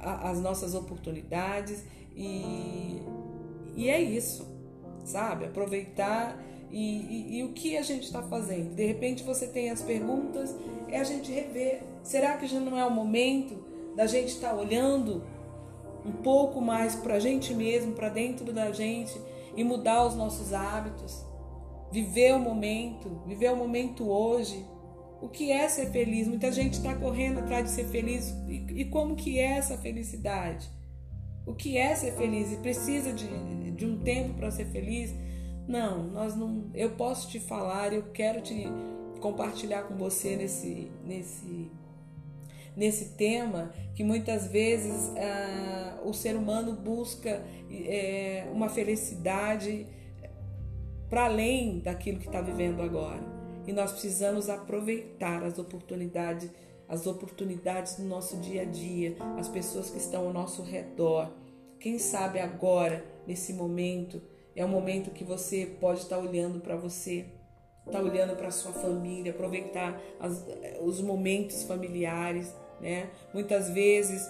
as 0.00 0.40
nossas 0.40 0.74
oportunidades 0.74 1.84
e, 2.16 3.00
e 3.76 3.88
é 3.88 4.02
isso 4.02 4.50
sabe? 5.04 5.46
Aproveitar 5.46 6.38
e, 6.72 7.34
e, 7.34 7.38
e 7.38 7.44
o 7.44 7.52
que 7.52 7.76
a 7.76 7.82
gente 7.82 8.04
está 8.04 8.22
fazendo. 8.22 8.74
De 8.74 8.84
repente 8.86 9.22
você 9.22 9.46
tem 9.46 9.70
as 9.70 9.82
perguntas, 9.82 10.56
é 10.88 10.98
a 10.98 11.04
gente 11.04 11.30
rever. 11.30 11.82
Será 12.02 12.36
que 12.38 12.46
já 12.46 12.58
não 12.58 12.78
é 12.78 12.84
o 12.84 12.90
momento 12.90 13.62
da 13.94 14.06
gente 14.06 14.28
estar 14.28 14.50
tá 14.50 14.56
olhando 14.56 15.22
um 16.04 16.12
pouco 16.12 16.60
mais 16.60 16.96
para 16.96 17.14
a 17.14 17.20
gente 17.20 17.54
mesmo, 17.54 17.92
para 17.92 18.08
dentro 18.08 18.52
da 18.52 18.72
gente 18.72 19.20
e 19.54 19.62
mudar 19.62 20.06
os 20.06 20.16
nossos 20.16 20.52
hábitos? 20.52 21.22
Viver 21.92 22.34
o 22.34 22.38
momento, 22.38 23.20
viver 23.26 23.52
o 23.52 23.56
momento 23.56 24.08
hoje. 24.08 24.64
O 25.20 25.28
que 25.28 25.52
é 25.52 25.68
ser 25.68 25.90
feliz? 25.90 26.26
Muita 26.26 26.50
gente 26.50 26.72
está 26.72 26.94
correndo 26.94 27.40
atrás 27.40 27.64
de 27.64 27.70
ser 27.70 27.84
feliz. 27.84 28.34
E, 28.48 28.80
e 28.80 28.84
como 28.86 29.14
que 29.14 29.38
é 29.38 29.58
essa 29.58 29.76
felicidade? 29.76 30.68
O 31.46 31.54
que 31.54 31.76
é 31.76 31.94
ser 31.94 32.12
feliz? 32.12 32.50
E 32.50 32.56
precisa 32.56 33.12
de, 33.12 33.28
de 33.72 33.86
um 33.86 33.98
tempo 33.98 34.34
para 34.34 34.50
ser 34.50 34.64
feliz? 34.66 35.14
Não, 35.72 36.02
nós 36.02 36.36
não. 36.36 36.70
Eu 36.74 36.90
posso 36.90 37.30
te 37.30 37.40
falar, 37.40 37.94
eu 37.94 38.02
quero 38.12 38.42
te 38.42 38.66
compartilhar 39.20 39.84
com 39.84 39.94
você 39.94 40.36
nesse, 40.36 40.92
nesse, 41.02 41.70
nesse 42.76 43.14
tema 43.14 43.72
que 43.94 44.04
muitas 44.04 44.48
vezes 44.48 45.10
ah, 45.16 45.98
o 46.04 46.12
ser 46.12 46.36
humano 46.36 46.74
busca 46.74 47.42
é, 47.70 48.46
uma 48.52 48.68
felicidade 48.68 49.86
para 51.08 51.24
além 51.24 51.78
daquilo 51.78 52.18
que 52.18 52.26
está 52.26 52.42
vivendo 52.42 52.82
agora. 52.82 53.22
E 53.66 53.72
nós 53.72 53.92
precisamos 53.92 54.50
aproveitar 54.50 55.42
as 55.42 55.58
oportunidades 55.58 56.50
as 56.86 57.06
oportunidades 57.06 57.96
do 57.96 58.02
nosso 58.02 58.36
dia 58.36 58.62
a 58.62 58.64
dia, 58.66 59.16
as 59.38 59.48
pessoas 59.48 59.88
que 59.88 59.96
estão 59.96 60.26
ao 60.26 60.32
nosso 60.34 60.62
redor. 60.62 61.32
Quem 61.80 61.98
sabe 61.98 62.38
agora, 62.38 63.02
nesse 63.26 63.54
momento, 63.54 64.20
é 64.54 64.64
o 64.64 64.68
momento 64.68 65.10
que 65.10 65.24
você 65.24 65.66
pode 65.80 66.00
estar 66.00 66.18
olhando 66.18 66.60
para 66.60 66.76
você, 66.76 67.26
estar 67.86 67.98
tá 67.98 68.04
olhando 68.04 68.36
para 68.36 68.50
sua 68.50 68.72
família, 68.72 69.32
aproveitar 69.32 70.00
as, 70.20 70.44
os 70.80 71.00
momentos 71.00 71.62
familiares, 71.64 72.54
né? 72.80 73.08
Muitas 73.32 73.70
vezes 73.70 74.28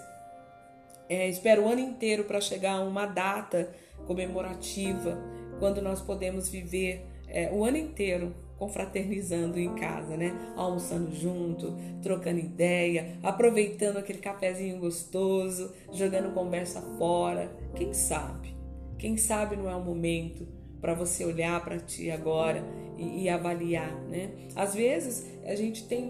é, 1.09 1.29
espera 1.29 1.61
o 1.61 1.69
ano 1.69 1.81
inteiro 1.81 2.25
para 2.25 2.41
chegar 2.41 2.81
uma 2.81 3.07
data 3.07 3.71
comemorativa, 4.07 5.19
quando 5.59 5.81
nós 5.81 6.01
podemos 6.01 6.49
viver 6.49 7.07
é, 7.29 7.51
o 7.53 7.65
ano 7.65 7.77
inteiro 7.77 8.35
confraternizando 8.59 9.59
em 9.59 9.75
casa, 9.75 10.17
né? 10.17 10.33
Almoçando 10.57 11.13
junto, 11.15 11.77
trocando 12.01 12.39
ideia, 12.39 13.19
aproveitando 13.23 13.97
aquele 13.97 14.21
cafezinho 14.21 14.79
gostoso, 14.79 15.75
jogando 15.93 16.33
conversa 16.33 16.81
fora. 16.97 17.51
Quem 17.75 17.93
sabe? 17.93 18.62
Quem 19.03 19.17
sabe 19.17 19.57
não 19.57 19.69
é 19.69 19.75
o 19.75 19.85
momento 19.85 20.47
para 20.81 20.95
você 20.95 21.25
olhar 21.25 21.61
para 21.65 21.77
ti 21.77 22.09
agora 22.09 22.65
e, 22.97 23.25
e, 23.25 23.29
avaliar, 23.29 23.93
né? 24.03 24.31
Às 24.55 24.77
vezes 24.77 25.27
a 25.45 25.57
gente 25.57 25.89
tem 25.89 26.09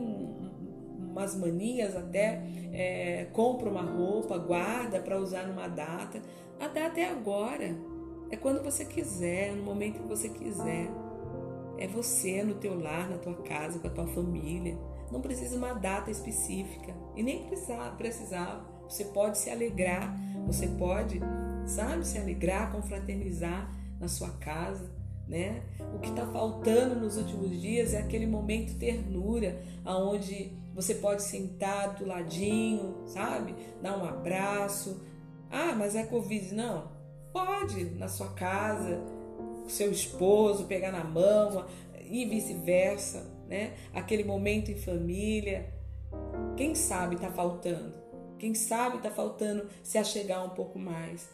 umas 0.98 1.34
manias 1.34 1.96
até 1.96 2.42
é, 2.70 3.28
compra 3.32 3.70
uma 3.70 3.80
roupa, 3.80 4.36
guarda 4.36 5.00
para 5.00 5.18
usar 5.18 5.46
numa 5.46 5.68
data. 5.68 6.20
A 6.60 6.68
data 6.68 7.00
é 7.00 7.08
agora. 7.08 7.74
É 8.30 8.36
quando 8.36 8.62
você 8.62 8.84
quiser, 8.84 9.56
no 9.56 9.62
momento 9.62 10.02
que 10.02 10.06
você 10.06 10.28
quiser. 10.28 10.90
É 11.78 11.86
você 11.86 12.42
no 12.42 12.56
teu 12.56 12.78
lar, 12.78 13.08
na 13.08 13.16
tua 13.16 13.36
casa, 13.36 13.78
com 13.78 13.86
a 13.86 13.90
tua 13.90 14.06
família. 14.06 14.76
Não 15.10 15.22
precisa 15.22 15.56
uma 15.56 15.72
data 15.72 16.10
específica 16.10 16.94
e 17.16 17.22
nem 17.22 17.44
precisar, 17.44 17.96
precisar. 17.96 18.68
Você 18.86 19.06
pode 19.06 19.38
se 19.38 19.48
alegrar, 19.48 20.14
você 20.46 20.66
pode, 20.66 21.18
sabe, 21.66 22.06
se 22.06 22.18
alegrar, 22.18 22.72
confraternizar 22.72 23.72
na 24.00 24.08
sua 24.08 24.30
casa, 24.30 24.90
né? 25.28 25.62
O 25.94 25.98
que 25.98 26.10
está 26.10 26.26
faltando 26.26 26.96
nos 26.96 27.16
últimos 27.16 27.60
dias 27.60 27.94
é 27.94 27.98
aquele 27.98 28.26
momento 28.26 28.78
ternura, 28.78 29.62
aonde 29.84 30.52
você 30.74 30.94
pode 30.94 31.22
sentar 31.22 31.94
do 31.94 32.06
ladinho, 32.06 33.02
sabe? 33.06 33.54
Dar 33.80 33.98
um 33.98 34.04
abraço. 34.04 35.02
Ah, 35.50 35.74
mas 35.76 35.94
é 35.94 36.04
Covid. 36.04 36.54
Não. 36.54 36.90
Pode, 37.32 37.84
na 37.96 38.08
sua 38.08 38.28
casa, 38.34 39.00
seu 39.68 39.90
esposo, 39.90 40.64
pegar 40.64 40.92
na 40.92 41.04
mão 41.04 41.66
e 42.10 42.24
vice-versa, 42.24 43.30
né? 43.48 43.74
Aquele 43.94 44.24
momento 44.24 44.70
em 44.70 44.76
família. 44.76 45.72
Quem 46.56 46.74
sabe 46.74 47.14
está 47.14 47.30
faltando? 47.30 47.94
Quem 48.38 48.54
sabe 48.54 48.96
está 48.96 49.10
faltando 49.10 49.68
se 49.82 49.98
achegar 49.98 50.44
um 50.44 50.50
pouco 50.50 50.78
mais, 50.78 51.28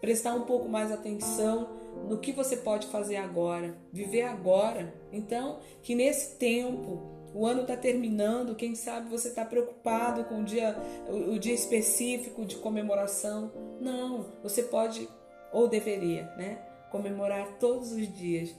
prestar 0.00 0.34
um 0.34 0.42
pouco 0.42 0.68
mais 0.68 0.92
atenção 0.92 1.76
no 2.08 2.18
que 2.18 2.32
você 2.32 2.56
pode 2.56 2.86
fazer 2.88 3.16
agora, 3.16 3.76
viver 3.92 4.22
agora. 4.22 4.94
Então, 5.12 5.58
que 5.82 5.94
nesse 5.94 6.36
tempo 6.36 7.00
o 7.34 7.46
ano 7.46 7.62
está 7.62 7.76
terminando, 7.76 8.54
quem 8.54 8.74
sabe 8.74 9.10
você 9.10 9.28
está 9.28 9.44
preocupado 9.44 10.24
com 10.24 10.40
o 10.40 10.44
dia, 10.44 10.76
o 11.08 11.38
dia 11.38 11.54
específico 11.54 12.44
de 12.44 12.56
comemoração. 12.56 13.52
Não, 13.80 14.26
você 14.42 14.62
pode 14.62 15.08
ou 15.52 15.68
deveria, 15.68 16.24
né? 16.36 16.58
comemorar 16.90 17.58
todos 17.58 17.92
os 17.92 18.12
dias, 18.16 18.54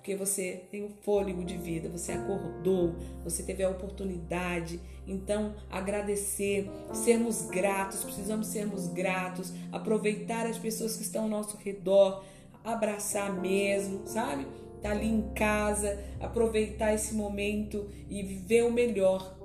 porque 0.00 0.16
você 0.16 0.64
tem 0.70 0.82
o 0.82 0.88
fôlego 1.02 1.44
de 1.44 1.58
vida, 1.58 1.90
você 1.90 2.12
acordou, 2.12 2.96
você 3.22 3.42
teve 3.42 3.62
a 3.62 3.68
oportunidade. 3.68 4.80
Então, 5.06 5.54
agradecer, 5.70 6.70
sermos 6.94 7.42
gratos, 7.42 8.02
precisamos 8.02 8.46
sermos 8.46 8.86
gratos, 8.86 9.52
aproveitar 9.70 10.46
as 10.46 10.56
pessoas 10.56 10.96
que 10.96 11.02
estão 11.02 11.24
ao 11.24 11.28
nosso 11.28 11.58
redor, 11.58 12.24
abraçar 12.64 13.30
mesmo, 13.42 14.06
sabe? 14.06 14.46
Tá 14.80 14.92
ali 14.92 15.06
em 15.06 15.34
casa, 15.34 16.02
aproveitar 16.18 16.94
esse 16.94 17.14
momento 17.14 17.86
e 18.08 18.22
viver 18.22 18.64
o 18.64 18.72
melhor. 18.72 19.36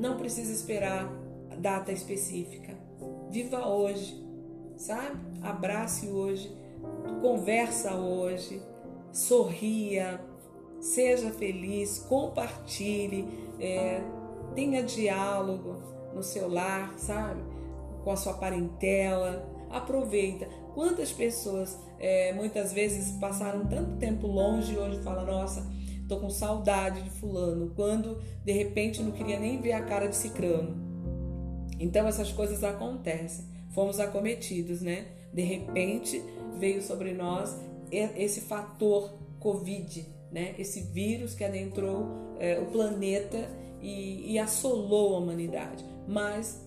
Não 0.00 0.16
precisa 0.16 0.50
esperar 0.50 1.12
a 1.50 1.56
data 1.56 1.92
específica. 1.92 2.74
Viva 3.30 3.68
hoje, 3.68 4.18
sabe? 4.78 5.20
Abrace 5.42 6.06
hoje 6.06 6.64
conversa 7.20 7.94
hoje, 7.94 8.60
sorria, 9.14 10.20
seja 10.80 11.30
feliz, 11.30 12.00
compartilhe, 12.00 13.26
é, 13.60 14.02
tenha 14.54 14.82
diálogo 14.82 15.76
no 16.12 16.22
seu 16.22 16.48
lar, 16.48 16.98
sabe? 16.98 17.40
Com 18.02 18.10
a 18.10 18.16
sua 18.16 18.34
parentela. 18.34 19.48
Aproveita. 19.70 20.46
Quantas 20.74 21.12
pessoas 21.12 21.78
é, 21.98 22.32
muitas 22.32 22.72
vezes 22.72 23.12
passaram 23.18 23.66
tanto 23.66 23.96
tempo 23.96 24.26
longe 24.26 24.74
e 24.74 24.78
hoje 24.78 25.00
falam, 25.02 25.24
nossa, 25.24 25.64
tô 26.08 26.18
com 26.18 26.28
saudade 26.28 27.02
de 27.02 27.10
fulano, 27.10 27.72
quando 27.74 28.20
de 28.44 28.52
repente 28.52 29.02
não 29.02 29.12
queria 29.12 29.38
nem 29.38 29.60
ver 29.60 29.72
a 29.72 29.82
cara 29.82 30.08
de 30.08 30.16
cicrano. 30.16 30.76
Então 31.78 32.06
essas 32.06 32.32
coisas 32.32 32.62
acontecem. 32.62 33.46
Fomos 33.70 33.98
acometidos, 33.98 34.80
né? 34.82 35.06
De 35.32 35.42
repente 35.42 36.22
veio 36.58 36.80
sobre 36.80 37.12
nós 37.12 37.58
esse 37.90 38.40
fator 38.42 39.14
Covid, 39.38 40.06
né? 40.32 40.54
Esse 40.58 40.80
vírus 40.80 41.34
que 41.34 41.44
adentrou 41.44 42.06
é, 42.38 42.58
o 42.58 42.66
planeta 42.66 43.48
e, 43.80 44.32
e 44.32 44.38
assolou 44.38 45.14
a 45.14 45.18
humanidade. 45.18 45.84
Mas 46.08 46.64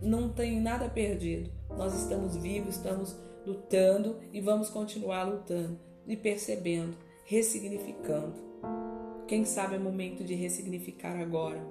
não 0.00 0.28
tem 0.28 0.60
nada 0.60 0.88
perdido. 0.88 1.50
Nós 1.70 1.94
estamos 1.94 2.36
vivos, 2.36 2.76
estamos 2.76 3.16
lutando 3.46 4.18
e 4.32 4.40
vamos 4.40 4.70
continuar 4.70 5.24
lutando 5.24 5.78
e 6.06 6.16
percebendo, 6.16 6.96
ressignificando. 7.26 8.34
Quem 9.26 9.44
sabe 9.44 9.76
é 9.76 9.78
momento 9.78 10.22
de 10.22 10.34
ressignificar 10.34 11.18
agora, 11.18 11.64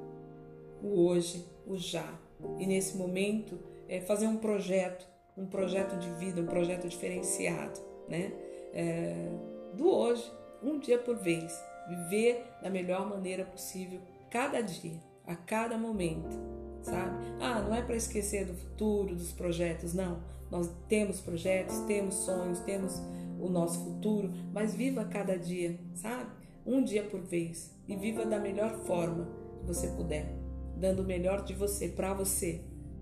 o 0.81 1.05
hoje, 1.05 1.45
o 1.67 1.77
já. 1.77 2.19
E 2.57 2.65
nesse 2.65 2.97
momento, 2.97 3.59
é 3.87 4.01
fazer 4.01 4.27
um 4.27 4.37
projeto, 4.37 5.07
um 5.37 5.45
projeto 5.45 5.97
de 5.97 6.09
vida, 6.15 6.41
um 6.41 6.47
projeto 6.47 6.87
diferenciado, 6.87 7.79
né? 8.07 8.33
É, 8.73 9.29
do 9.75 9.87
hoje, 9.87 10.29
um 10.61 10.79
dia 10.79 10.97
por 10.97 11.15
vez. 11.15 11.53
Viver 11.87 12.45
da 12.61 12.69
melhor 12.69 13.07
maneira 13.07 13.43
possível, 13.43 13.99
cada 14.29 14.61
dia, 14.61 14.99
a 15.27 15.35
cada 15.35 15.77
momento, 15.77 16.35
sabe? 16.81 17.17
Ah, 17.39 17.61
não 17.61 17.75
é 17.75 17.81
para 17.81 17.95
esquecer 17.95 18.45
do 18.45 18.53
futuro, 18.53 19.15
dos 19.15 19.31
projetos, 19.33 19.93
não. 19.93 20.21
Nós 20.49 20.69
temos 20.87 21.19
projetos, 21.19 21.79
temos 21.81 22.15
sonhos, 22.15 22.59
temos 22.59 23.01
o 23.39 23.49
nosso 23.49 23.83
futuro, 23.83 24.31
mas 24.53 24.73
viva 24.73 25.03
cada 25.05 25.37
dia, 25.37 25.77
sabe? 25.93 26.29
Um 26.65 26.83
dia 26.83 27.03
por 27.03 27.19
vez 27.19 27.71
e 27.87 27.95
viva 27.95 28.25
da 28.25 28.39
melhor 28.39 28.73
forma 28.85 29.27
que 29.59 29.65
você 29.65 29.87
puder, 29.87 30.33
dando 30.77 31.01
o 31.01 31.05
melhor 31.05 31.43
de 31.43 31.53
você 31.53 31.89
para 31.89 32.13
você 32.13 32.61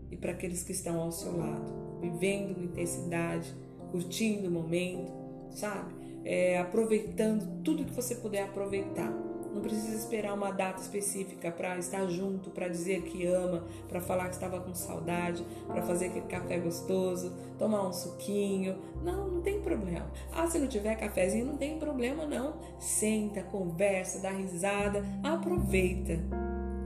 e 0.10 0.18
para 0.18 0.32
aqueles 0.32 0.64
que 0.64 0.72
estão 0.72 1.00
ao 1.00 1.12
seu 1.12 1.38
lado, 1.38 2.00
vivendo 2.02 2.56
com 2.56 2.64
intensidade, 2.64 3.54
curtindo 3.92 4.48
o 4.48 4.52
momento, 4.52 5.21
sabe? 5.52 5.94
É, 6.24 6.60
aproveitando 6.60 7.62
tudo 7.64 7.86
que 7.86 7.94
você 7.94 8.16
puder 8.16 8.44
aproveitar 8.44 9.12
não 9.54 9.62
precisa 9.62 9.96
esperar 9.96 10.34
uma 10.34 10.52
data 10.52 10.82
específica 10.82 11.52
para 11.52 11.78
estar 11.78 12.08
junto, 12.08 12.50
para 12.50 12.70
dizer 12.70 13.02
que 13.04 13.26
ama, 13.26 13.66
para 13.88 14.00
falar 14.00 14.30
que 14.30 14.36
estava 14.36 14.62
com 14.62 14.74
saudade, 14.74 15.46
para 15.68 15.82
fazer 15.82 16.08
aquele 16.08 16.28
café 16.28 16.58
gostoso, 16.58 17.34
tomar 17.60 17.88
um 17.88 17.92
suquinho. 17.92 18.78
Não, 19.04 19.30
não 19.30 19.42
tem 19.42 19.62
problema. 19.62 20.10
Ah, 20.32 20.48
se 20.48 20.58
não 20.58 20.68
tiver 20.68 20.96
cafezinho, 20.96 21.46
não 21.46 21.58
tem 21.58 21.78
problema 21.78 22.26
não. 22.26 22.56
Senta, 22.80 23.44
conversa, 23.44 24.20
dá 24.20 24.32
risada, 24.32 25.04
aproveita. 25.22 26.20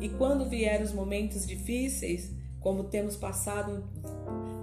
E 0.02 0.10
quando 0.10 0.50
vier 0.50 0.82
os 0.82 0.92
momentos 0.92 1.46
difíceis, 1.46 2.34
como 2.60 2.86
temos 2.86 3.16
passado 3.16 3.84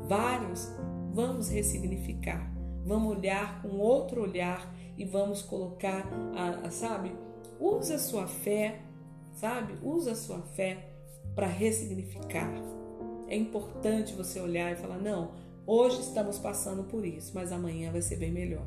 vários, 0.09 0.69
vamos 1.13 1.49
ressignificar. 1.49 2.53
Vamos 2.85 3.17
olhar 3.17 3.62
com 3.62 3.79
outro 3.79 4.23
olhar 4.23 4.73
e 4.97 5.05
vamos 5.05 5.43
colocar, 5.43 6.07
a, 6.35 6.67
a 6.67 6.71
sabe, 6.71 7.12
Usa 7.62 7.95
a 7.95 7.99
sua 7.99 8.27
fé, 8.27 8.81
sabe? 9.35 9.75
Usa 9.85 10.12
a 10.12 10.17
sua 10.17 10.43
fé 10.43 10.89
para 11.33 11.47
ressignificar. 11.47 12.53
É 13.29 13.37
importante 13.37 14.15
você 14.15 14.41
olhar 14.41 14.73
e 14.73 14.77
falar: 14.77 14.99
não, 14.99 15.31
hoje 15.65 16.01
estamos 16.01 16.41
passando 16.41 16.83
por 16.83 17.07
isso, 17.07 17.31
mas 17.37 17.53
amanhã 17.53 17.93
vai 17.93 18.03
ser 18.03 18.17
bem 18.17 18.33
melhor, 18.33 18.67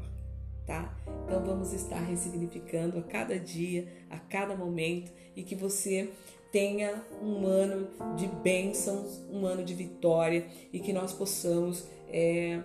tá? 0.65 0.97
Então 1.25 1.43
vamos 1.43 1.73
estar 1.73 1.99
ressignificando 1.99 2.97
a 2.97 3.03
cada 3.03 3.37
dia, 3.37 3.85
a 4.09 4.17
cada 4.17 4.55
momento 4.55 5.11
e 5.35 5.43
que 5.43 5.55
você 5.55 6.09
tenha 6.49 7.03
um 7.21 7.45
ano 7.45 7.89
de 8.15 8.27
bênçãos, 8.27 9.21
um 9.29 9.45
ano 9.45 9.61
de 9.61 9.73
vitória 9.73 10.47
e 10.71 10.79
que 10.79 10.93
nós 10.93 11.11
possamos, 11.11 11.85
é, 12.07 12.61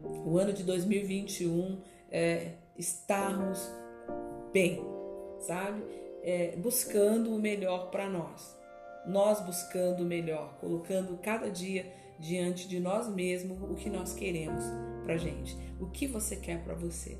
o 0.00 0.38
ano 0.38 0.52
de 0.52 0.62
2021, 0.62 1.80
é, 2.10 2.52
estarmos 2.76 3.68
bem, 4.52 4.82
sabe? 5.40 5.82
É, 6.22 6.56
buscando 6.56 7.34
o 7.34 7.38
melhor 7.38 7.90
para 7.90 8.08
nós. 8.08 8.56
Nós 9.06 9.40
buscando 9.40 10.02
o 10.02 10.06
melhor, 10.06 10.58
colocando 10.60 11.16
cada 11.18 11.50
dia 11.50 11.86
diante 12.18 12.68
de 12.68 12.80
nós 12.80 13.08
mesmos 13.08 13.58
o 13.62 13.74
que 13.74 13.88
nós 13.88 14.12
queremos 14.12 14.62
para 15.04 15.16
gente. 15.16 15.56
O 15.80 15.86
que 15.86 16.06
você 16.06 16.36
quer 16.36 16.62
para 16.62 16.74
você? 16.74 17.16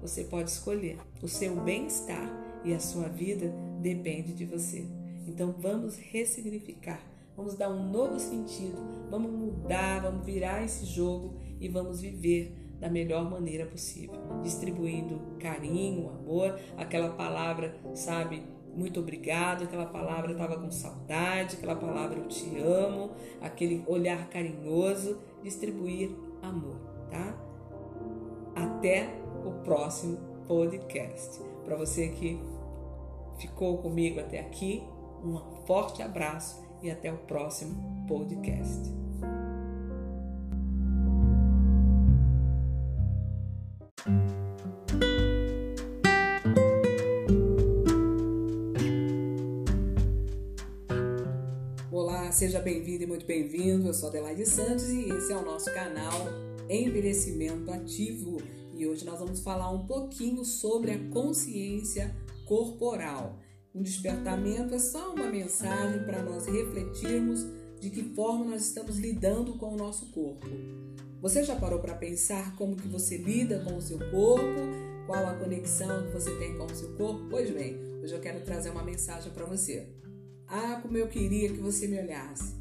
Você 0.00 0.24
pode 0.24 0.50
escolher. 0.50 0.98
O 1.22 1.28
seu 1.28 1.56
bem-estar 1.56 2.60
e 2.64 2.72
a 2.72 2.80
sua 2.80 3.08
vida 3.08 3.52
depende 3.80 4.32
de 4.32 4.44
você. 4.44 4.86
Então 5.26 5.52
vamos 5.58 5.96
ressignificar, 5.96 7.00
vamos 7.36 7.54
dar 7.54 7.68
um 7.68 7.90
novo 7.90 8.18
sentido, 8.18 8.78
vamos 9.10 9.30
mudar, 9.30 10.00
vamos 10.00 10.24
virar 10.24 10.64
esse 10.64 10.86
jogo 10.86 11.34
e 11.60 11.68
vamos 11.68 12.00
viver 12.00 12.56
da 12.80 12.88
melhor 12.88 13.30
maneira 13.30 13.66
possível, 13.66 14.16
distribuindo 14.42 15.20
carinho, 15.38 16.10
amor, 16.10 16.58
aquela 16.76 17.10
palavra, 17.10 17.74
sabe, 17.94 18.42
muito 18.74 19.00
obrigado, 19.00 19.64
aquela 19.64 19.86
palavra 19.86 20.32
estava 20.32 20.58
com 20.58 20.70
saudade, 20.70 21.56
aquela 21.56 21.76
palavra 21.76 22.18
eu 22.18 22.28
te 22.28 22.58
amo, 22.58 23.10
aquele 23.40 23.82
olhar 23.86 24.28
carinhoso, 24.28 25.18
distribuir 25.42 26.10
amor, 26.42 26.76
tá? 27.10 27.34
Até 28.54 29.08
o 29.46 29.62
próximo 29.62 30.18
podcast. 30.46 31.40
Para 31.64 31.76
você 31.76 32.08
que 32.08 32.38
ficou 33.38 33.78
comigo 33.78 34.20
até 34.20 34.40
aqui, 34.40 34.82
um 35.24 35.38
forte 35.66 36.02
abraço 36.02 36.65
e 36.86 36.90
até 36.90 37.12
o 37.12 37.18
próximo 37.18 38.06
podcast. 38.06 38.94
seja 52.32 52.60
bem-vindo 52.60 53.02
e 53.02 53.06
muito 53.06 53.24
bem-vindo. 53.24 53.88
Eu 53.88 53.94
sou 53.94 54.10
Adelaide 54.10 54.44
Santos 54.44 54.90
e 54.90 55.08
esse 55.08 55.32
é 55.32 55.36
o 55.36 55.42
nosso 55.42 55.72
canal 55.72 56.12
Envelhecimento 56.68 57.72
Ativo. 57.72 58.36
E 58.74 58.86
hoje 58.86 59.06
nós 59.06 59.18
vamos 59.18 59.40
falar 59.40 59.70
um 59.70 59.86
pouquinho 59.86 60.44
sobre 60.44 60.90
a 60.90 60.98
consciência 61.08 62.14
corporal. 62.44 63.38
Um 63.76 63.82
despertamento 63.82 64.74
é 64.74 64.78
só 64.78 65.12
uma 65.12 65.26
mensagem 65.26 66.02
para 66.04 66.22
nós 66.22 66.46
refletirmos 66.46 67.46
de 67.78 67.90
que 67.90 68.02
forma 68.14 68.46
nós 68.46 68.62
estamos 68.62 68.96
lidando 68.96 69.52
com 69.58 69.74
o 69.74 69.76
nosso 69.76 70.06
corpo. 70.12 70.46
Você 71.20 71.44
já 71.44 71.54
parou 71.54 71.78
para 71.78 71.94
pensar 71.94 72.56
como 72.56 72.74
que 72.74 72.88
você 72.88 73.18
lida 73.18 73.62
com 73.64 73.76
o 73.76 73.82
seu 73.82 73.98
corpo? 74.10 74.46
Qual 75.06 75.26
a 75.26 75.34
conexão 75.34 76.06
que 76.06 76.12
você 76.14 76.34
tem 76.38 76.56
com 76.56 76.64
o 76.64 76.74
seu 76.74 76.94
corpo? 76.94 77.26
Pois 77.28 77.50
bem, 77.50 77.76
hoje 78.02 78.14
eu 78.14 78.20
quero 78.20 78.42
trazer 78.46 78.70
uma 78.70 78.82
mensagem 78.82 79.30
para 79.30 79.44
você. 79.44 79.86
Ah, 80.48 80.80
como 80.80 80.96
eu 80.96 81.08
queria 81.08 81.50
que 81.50 81.60
você 81.60 81.86
me 81.86 82.00
olhasse. 82.00 82.54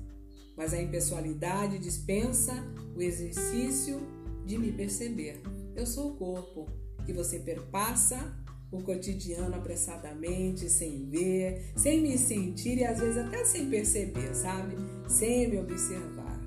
Mas 0.57 0.73
a 0.73 0.81
impessoalidade 0.81 1.79
dispensa 1.79 2.61
o 2.93 3.01
exercício 3.01 4.01
de 4.45 4.57
me 4.57 4.69
perceber. 4.69 5.41
Eu 5.77 5.85
sou 5.85 6.11
o 6.11 6.15
corpo 6.17 6.67
que 7.05 7.13
você 7.13 7.39
perpassa 7.39 8.35
o 8.77 8.83
cotidiano 8.83 9.55
apressadamente, 9.55 10.69
sem 10.69 11.09
ver, 11.09 11.71
sem 11.75 12.01
me 12.01 12.17
sentir 12.17 12.77
e 12.77 12.85
às 12.85 12.99
vezes 12.99 13.17
até 13.17 13.43
sem 13.43 13.69
perceber, 13.69 14.33
sabe? 14.33 14.75
Sem 15.07 15.49
me 15.49 15.59
observar. 15.59 16.39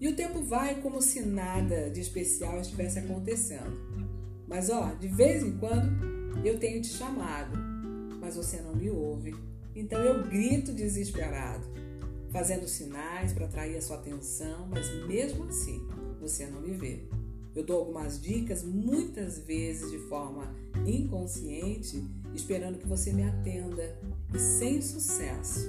E 0.00 0.08
o 0.08 0.16
tempo 0.16 0.42
vai 0.42 0.80
como 0.80 1.02
se 1.02 1.20
nada 1.20 1.90
de 1.90 2.00
especial 2.00 2.60
estivesse 2.60 2.98
acontecendo. 2.98 3.78
Mas 4.48 4.70
ó, 4.70 4.94
de 4.94 5.08
vez 5.08 5.42
em 5.42 5.58
quando 5.58 6.44
eu 6.44 6.58
tenho 6.58 6.80
te 6.80 6.88
chamado, 6.88 7.58
mas 8.18 8.36
você 8.36 8.60
não 8.60 8.74
me 8.74 8.90
ouve. 8.90 9.34
Então 9.74 10.00
eu 10.00 10.26
grito 10.26 10.72
desesperado, 10.72 11.66
fazendo 12.30 12.66
sinais 12.66 13.32
para 13.32 13.46
atrair 13.46 13.76
a 13.76 13.82
sua 13.82 13.96
atenção, 13.96 14.66
mas 14.68 14.88
mesmo 15.06 15.44
assim 15.44 15.86
você 16.20 16.46
não 16.46 16.60
me 16.60 16.72
vê. 16.72 17.04
Eu 17.54 17.64
dou 17.64 17.80
algumas 17.80 18.20
dicas, 18.20 18.62
muitas 18.62 19.38
vezes 19.38 19.90
de 19.90 19.98
forma 20.08 20.54
inconsciente, 20.86 22.02
esperando 22.34 22.78
que 22.78 22.86
você 22.86 23.12
me 23.12 23.24
atenda 23.24 23.98
e 24.32 24.38
sem 24.38 24.80
sucesso. 24.80 25.68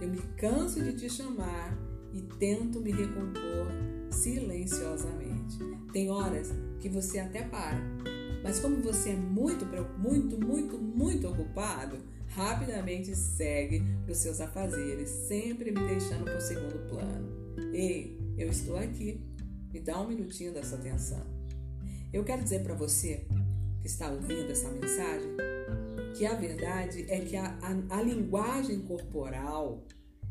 Eu 0.00 0.08
me 0.08 0.22
canso 0.36 0.82
de 0.82 0.94
te 0.94 1.10
chamar 1.10 1.76
e 2.14 2.22
tento 2.38 2.80
me 2.80 2.90
recompor 2.90 3.66
silenciosamente. 4.10 5.58
Tem 5.92 6.10
horas 6.10 6.52
que 6.80 6.88
você 6.88 7.18
até 7.18 7.42
para, 7.42 7.78
mas 8.42 8.60
como 8.60 8.76
você 8.82 9.10
é 9.10 9.16
muito, 9.16 9.66
muito, 9.98 10.38
muito, 10.38 10.78
muito 10.78 11.28
ocupado, 11.28 11.98
rapidamente 12.28 13.14
segue 13.14 13.82
para 14.04 14.12
os 14.12 14.18
seus 14.18 14.40
afazeres, 14.40 15.08
sempre 15.08 15.70
me 15.70 15.86
deixando 15.86 16.24
para 16.24 16.38
o 16.38 16.40
segundo 16.40 16.88
plano. 16.88 17.28
Ei, 17.72 18.18
eu 18.36 18.48
estou 18.48 18.76
aqui. 18.76 19.20
Me 19.72 19.80
dá 19.80 20.00
um 20.00 20.08
minutinho 20.08 20.52
da 20.52 20.62
sua 20.62 20.78
atenção. 20.78 21.22
Eu 22.12 22.24
quero 22.24 22.42
dizer 22.42 22.62
para 22.62 22.74
você 22.74 23.26
que 23.80 23.86
está 23.86 24.10
ouvindo 24.10 24.50
essa 24.50 24.70
mensagem 24.70 25.36
que 26.16 26.24
a 26.24 26.34
verdade 26.34 27.04
é 27.08 27.20
que 27.20 27.36
a, 27.36 27.58
a, 27.62 27.98
a 27.98 28.02
linguagem 28.02 28.80
corporal 28.80 29.84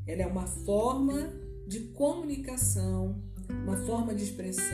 ela 0.06 0.24
é 0.24 0.28
uma 0.28 0.48
forma 0.48 1.34
de 1.68 1.82
comunicação, 1.90 3.22
uma 3.50 3.78
forma 3.78 4.16
de 4.16 4.24
expressão 4.24 4.66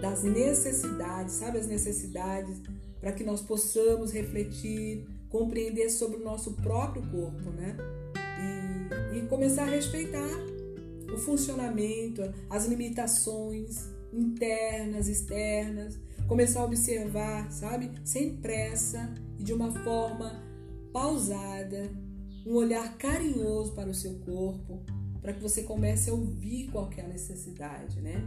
das 0.00 0.22
necessidades, 0.22 1.34
sabe 1.34 1.58
as 1.58 1.66
necessidades, 1.66 2.60
para 3.00 3.12
que 3.12 3.24
nós 3.24 3.40
possamos 3.40 4.12
refletir, 4.12 5.06
compreender 5.28 5.90
sobre 5.90 6.18
o 6.18 6.24
nosso 6.24 6.52
próprio 6.54 7.02
corpo, 7.10 7.50
né? 7.50 7.76
E, 9.12 9.18
e 9.18 9.26
começar 9.26 9.62
a 9.62 9.70
respeitar 9.70 10.53
o 11.14 11.18
funcionamento, 11.18 12.22
as 12.50 12.66
limitações 12.66 13.88
internas, 14.12 15.08
externas, 15.08 15.98
começar 16.28 16.60
a 16.60 16.64
observar, 16.64 17.50
sabe? 17.50 17.90
Sem 18.04 18.36
pressa 18.36 19.12
e 19.38 19.42
de 19.42 19.52
uma 19.52 19.72
forma 19.82 20.42
pausada, 20.92 21.90
um 22.46 22.54
olhar 22.54 22.96
carinhoso 22.96 23.72
para 23.72 23.88
o 23.88 23.94
seu 23.94 24.14
corpo, 24.20 24.80
para 25.20 25.32
que 25.32 25.40
você 25.40 25.62
comece 25.62 26.10
a 26.10 26.14
ouvir 26.14 26.70
qual 26.70 26.90
a 26.98 27.08
necessidade, 27.08 28.00
né? 28.00 28.22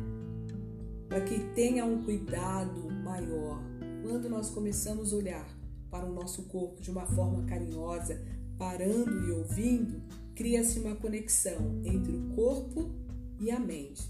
Para 1.08 1.22
que 1.22 1.40
tenha 1.54 1.86
um 1.86 2.04
cuidado 2.04 2.90
maior. 3.04 3.62
Quando 4.04 4.30
nós 4.30 4.50
começamos 4.50 5.14
a 5.14 5.16
olhar 5.16 5.58
para 5.90 6.06
o 6.06 6.14
nosso 6.14 6.44
corpo 6.44 6.82
de 6.82 6.92
uma 6.92 7.06
forma 7.06 7.46
carinhosa, 7.46 8.22
parando 8.58 9.28
e 9.28 9.32
ouvindo, 9.32 10.02
cria-se 10.38 10.80
uma 10.80 10.96
conexão 10.96 11.82
entre 11.84 12.16
o 12.16 12.36
corpo 12.36 12.92
e 13.40 13.50
a 13.50 13.60
mente. 13.60 14.04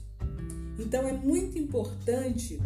Então 0.78 1.08
é 1.08 1.14
muito 1.14 1.58
importante 1.58 2.60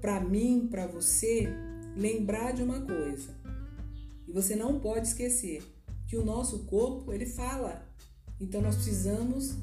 para 0.00 0.20
mim, 0.20 0.66
para 0.68 0.86
você, 0.86 1.48
lembrar 1.96 2.52
de 2.52 2.62
uma 2.62 2.80
coisa. 2.80 3.34
E 4.26 4.32
você 4.32 4.56
não 4.56 4.80
pode 4.80 5.06
esquecer 5.06 5.62
que 6.08 6.16
o 6.16 6.24
nosso 6.24 6.64
corpo, 6.64 7.12
ele 7.12 7.26
fala. 7.26 7.88
Então 8.40 8.60
nós 8.60 8.74
precisamos 8.74 9.56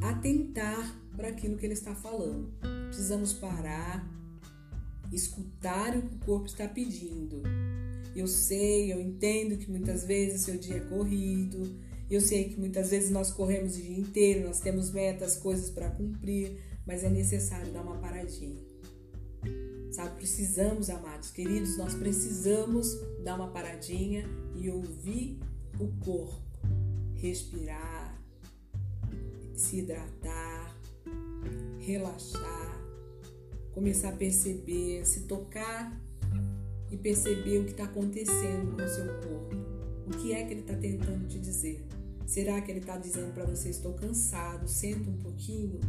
atentar 0.00 0.96
para 1.16 1.28
aquilo 1.28 1.58
que 1.58 1.66
ele 1.66 1.74
está 1.74 1.94
falando. 1.94 2.52
Precisamos 2.86 3.32
parar, 3.32 4.08
escutar 5.12 5.96
o 5.96 6.02
que 6.02 6.14
o 6.14 6.18
corpo 6.18 6.46
está 6.46 6.68
pedindo. 6.68 7.42
Eu 8.14 8.26
sei, 8.26 8.92
eu 8.92 9.00
entendo 9.00 9.56
que 9.56 9.70
muitas 9.70 10.04
vezes 10.04 10.42
seu 10.42 10.56
dia 10.56 10.76
é 10.76 10.80
corrido, 10.80 11.78
eu 12.10 12.20
sei 12.20 12.44
que 12.44 12.58
muitas 12.58 12.90
vezes 12.90 13.10
nós 13.10 13.30
corremos 13.30 13.76
o 13.76 13.80
dia 13.80 13.98
inteiro, 13.98 14.46
nós 14.46 14.60
temos 14.60 14.90
metas, 14.90 15.36
coisas 15.36 15.70
para 15.70 15.90
cumprir, 15.90 16.58
mas 16.86 17.04
é 17.04 17.08
necessário 17.08 17.72
dar 17.72 17.82
uma 17.82 17.98
paradinha. 17.98 18.60
Sabe, 19.92 20.16
precisamos, 20.16 20.88
amados 20.90 21.30
queridos, 21.30 21.76
nós 21.76 21.94
precisamos 21.94 22.96
dar 23.22 23.36
uma 23.36 23.48
paradinha 23.48 24.24
e 24.56 24.70
ouvir 24.70 25.38
o 25.78 25.88
corpo, 26.04 26.40
respirar, 27.14 28.20
se 29.54 29.78
hidratar, 29.78 30.76
relaxar 31.78 32.80
começar 33.72 34.10
a 34.10 34.12
perceber, 34.12 35.04
se 35.06 35.20
tocar 35.20 35.98
e 36.90 36.96
perceber 36.96 37.58
o 37.58 37.64
que 37.64 37.70
está 37.70 37.84
acontecendo 37.84 38.76
com 38.76 38.82
o 38.82 38.88
seu 38.88 39.06
corpo. 39.06 39.56
O 40.06 40.10
que 40.10 40.32
é 40.32 40.44
que 40.44 40.52
ele 40.52 40.60
está 40.60 40.74
tentando 40.74 41.26
te 41.28 41.38
dizer? 41.38 41.84
Será 42.26 42.60
que 42.60 42.70
ele 42.70 42.80
está 42.80 42.96
dizendo 42.96 43.32
para 43.32 43.44
você: 43.44 43.70
estou 43.70 43.94
cansado, 43.94 44.66
senta 44.68 45.08
um 45.08 45.16
pouquinho? 45.16 45.80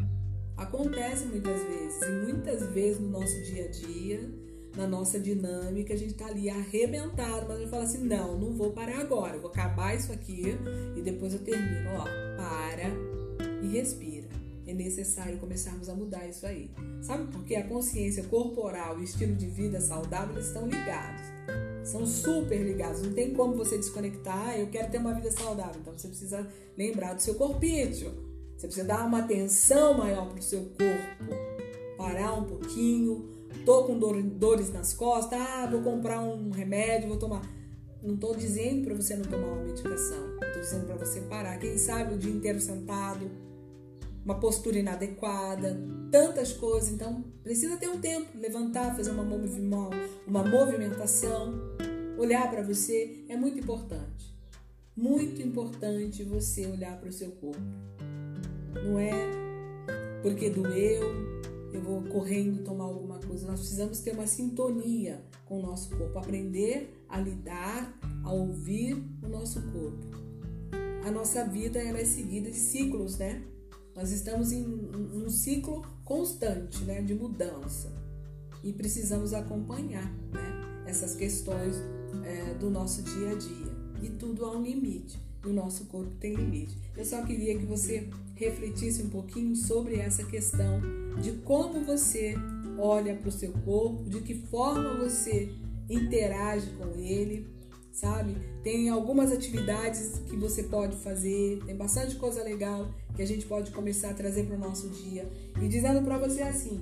Acontece 0.57 1.25
muitas 1.25 1.61
vezes, 1.63 2.01
e 2.01 2.11
muitas 2.11 2.67
vezes 2.67 2.99
no 2.99 3.09
nosso 3.09 3.41
dia 3.43 3.65
a 3.65 3.67
dia, 3.67 4.29
na 4.75 4.87
nossa 4.87 5.19
dinâmica, 5.19 5.93
a 5.93 5.97
gente 5.97 6.11
está 6.11 6.27
ali 6.27 6.49
arrebentado, 6.49 7.45
mas 7.47 7.57
a 7.57 7.59
gente 7.59 7.69
fala 7.69 7.83
assim: 7.83 8.03
não, 8.03 8.39
não 8.39 8.53
vou 8.53 8.71
parar 8.71 8.99
agora, 8.99 9.35
eu 9.35 9.41
vou 9.41 9.49
acabar 9.49 9.95
isso 9.95 10.11
aqui 10.11 10.43
e 10.95 11.01
depois 11.01 11.33
eu 11.33 11.39
termino. 11.39 11.89
Ó, 11.97 12.03
para 12.37 12.91
e 13.63 13.67
respira 13.67 14.20
é 14.71 14.73
necessário 14.73 15.37
começarmos 15.37 15.89
a 15.89 15.93
mudar 15.93 16.25
isso 16.27 16.45
aí. 16.45 16.71
Sabe 17.01 17.31
por 17.31 17.43
que 17.43 17.55
a 17.55 17.67
consciência 17.67 18.23
corporal 18.23 18.97
e 18.97 19.01
o 19.01 19.03
estilo 19.03 19.35
de 19.35 19.47
vida 19.47 19.79
saudável 19.81 20.39
estão 20.39 20.65
ligados? 20.65 21.21
São 21.83 22.05
super 22.05 22.61
ligados. 22.61 23.01
Não 23.01 23.13
tem 23.13 23.33
como 23.33 23.55
você 23.55 23.77
desconectar. 23.77 24.49
Ah, 24.49 24.57
eu 24.57 24.67
quero 24.67 24.89
ter 24.89 24.97
uma 24.97 25.13
vida 25.13 25.31
saudável. 25.31 25.81
Então 25.81 25.97
você 25.97 26.07
precisa 26.07 26.47
lembrar 26.77 27.13
do 27.13 27.21
seu 27.21 27.35
corpício. 27.35 28.11
Você 28.55 28.67
precisa 28.67 28.87
dar 28.87 29.05
uma 29.05 29.19
atenção 29.19 29.97
maior 29.97 30.29
para 30.29 30.39
o 30.39 30.43
seu 30.43 30.61
corpo. 30.61 31.35
Parar 31.97 32.33
um 32.33 32.45
pouquinho. 32.45 33.29
Tô 33.65 33.83
com 33.83 33.99
dor, 33.99 34.21
dores 34.21 34.71
nas 34.71 34.93
costas. 34.93 35.39
Ah, 35.39 35.67
vou 35.69 35.81
comprar 35.81 36.21
um 36.21 36.49
remédio, 36.51 37.09
vou 37.09 37.17
tomar. 37.17 37.41
Não 38.01 38.15
estou 38.15 38.35
dizendo 38.35 38.85
para 38.85 38.95
você 38.95 39.15
não 39.15 39.25
tomar 39.25 39.47
uma 39.47 39.63
medicação. 39.63 40.35
Estou 40.41 40.61
dizendo 40.61 40.85
para 40.85 40.95
você 40.95 41.19
parar. 41.21 41.57
Quem 41.57 41.77
sabe 41.77 42.13
o 42.13 42.17
dia 42.17 42.31
inteiro 42.31 42.59
sentado 42.59 43.50
uma 44.23 44.35
postura 44.39 44.79
inadequada, 44.79 45.79
tantas 46.11 46.53
coisas. 46.53 46.91
Então, 46.91 47.23
precisa 47.43 47.77
ter 47.77 47.89
um 47.89 47.99
tempo, 47.99 48.37
levantar, 48.37 48.95
fazer 48.95 49.11
uma, 49.11 49.23
uma 50.27 50.43
movimentação, 50.43 51.53
olhar 52.17 52.49
para 52.49 52.61
você 52.61 53.23
é 53.27 53.35
muito 53.35 53.59
importante. 53.59 54.31
Muito 54.95 55.41
importante 55.41 56.23
você 56.23 56.67
olhar 56.67 56.99
para 56.99 57.09
o 57.09 57.13
seu 57.13 57.31
corpo. 57.31 57.61
Não 58.83 58.99
é 58.99 59.11
porque 60.21 60.49
doeu, 60.49 61.41
eu 61.73 61.81
vou 61.81 62.03
correndo 62.03 62.63
tomar 62.63 62.85
alguma 62.85 63.19
coisa. 63.19 63.47
Nós 63.47 63.59
precisamos 63.59 63.99
ter 63.99 64.11
uma 64.11 64.27
sintonia 64.27 65.23
com 65.45 65.59
o 65.59 65.61
nosso 65.61 65.89
corpo, 65.97 66.19
aprender 66.19 66.93
a 67.09 67.19
lidar, 67.19 67.97
a 68.23 68.31
ouvir 68.31 69.03
o 69.23 69.27
nosso 69.27 69.61
corpo. 69.71 70.05
A 71.03 71.09
nossa 71.09 71.43
vida 71.45 71.79
ela 71.79 71.99
é 71.99 72.05
seguida 72.05 72.51
de 72.51 72.57
ciclos, 72.57 73.17
né? 73.17 73.41
Nós 73.95 74.11
estamos 74.11 74.51
em 74.51 74.65
um 74.65 75.29
ciclo 75.29 75.85
constante 76.05 76.83
né, 76.83 77.01
de 77.01 77.13
mudança 77.13 77.91
e 78.63 78.71
precisamos 78.71 79.33
acompanhar 79.33 80.11
né, 80.31 80.83
essas 80.85 81.15
questões 81.15 81.75
é, 82.23 82.53
do 82.53 82.69
nosso 82.69 83.01
dia 83.01 83.31
a 83.31 83.35
dia. 83.35 83.81
E 84.01 84.09
tudo 84.09 84.45
há 84.45 84.57
um 84.57 84.63
limite, 84.63 85.19
e 85.43 85.47
o 85.47 85.53
nosso 85.53 85.85
corpo 85.85 86.11
tem 86.19 86.33
limite. 86.33 86.75
Eu 86.95 87.05
só 87.05 87.23
queria 87.23 87.57
que 87.57 87.65
você 87.65 88.09
refletisse 88.35 89.03
um 89.03 89.09
pouquinho 89.09 89.55
sobre 89.55 89.97
essa 89.97 90.23
questão 90.23 90.81
de 91.21 91.33
como 91.43 91.83
você 91.83 92.35
olha 92.77 93.15
para 93.15 93.29
o 93.29 93.31
seu 93.31 93.51
corpo, 93.51 94.09
de 94.09 94.21
que 94.21 94.33
forma 94.33 94.97
você 94.97 95.53
interage 95.89 96.71
com 96.71 96.97
ele 96.97 97.47
sabe? 97.91 98.37
Tem 98.63 98.89
algumas 98.89 99.31
atividades 99.31 100.19
que 100.29 100.35
você 100.35 100.63
pode 100.63 100.95
fazer, 100.97 101.61
tem 101.65 101.75
bastante 101.75 102.15
coisa 102.15 102.43
legal 102.43 102.89
que 103.15 103.21
a 103.21 103.27
gente 103.27 103.45
pode 103.45 103.71
começar 103.71 104.11
a 104.11 104.13
trazer 104.13 104.45
para 104.45 104.55
o 104.55 104.59
nosso 104.59 104.89
dia. 104.89 105.29
E 105.61 105.67
dizendo 105.67 106.01
para 106.03 106.17
você 106.17 106.41
assim: 106.41 106.81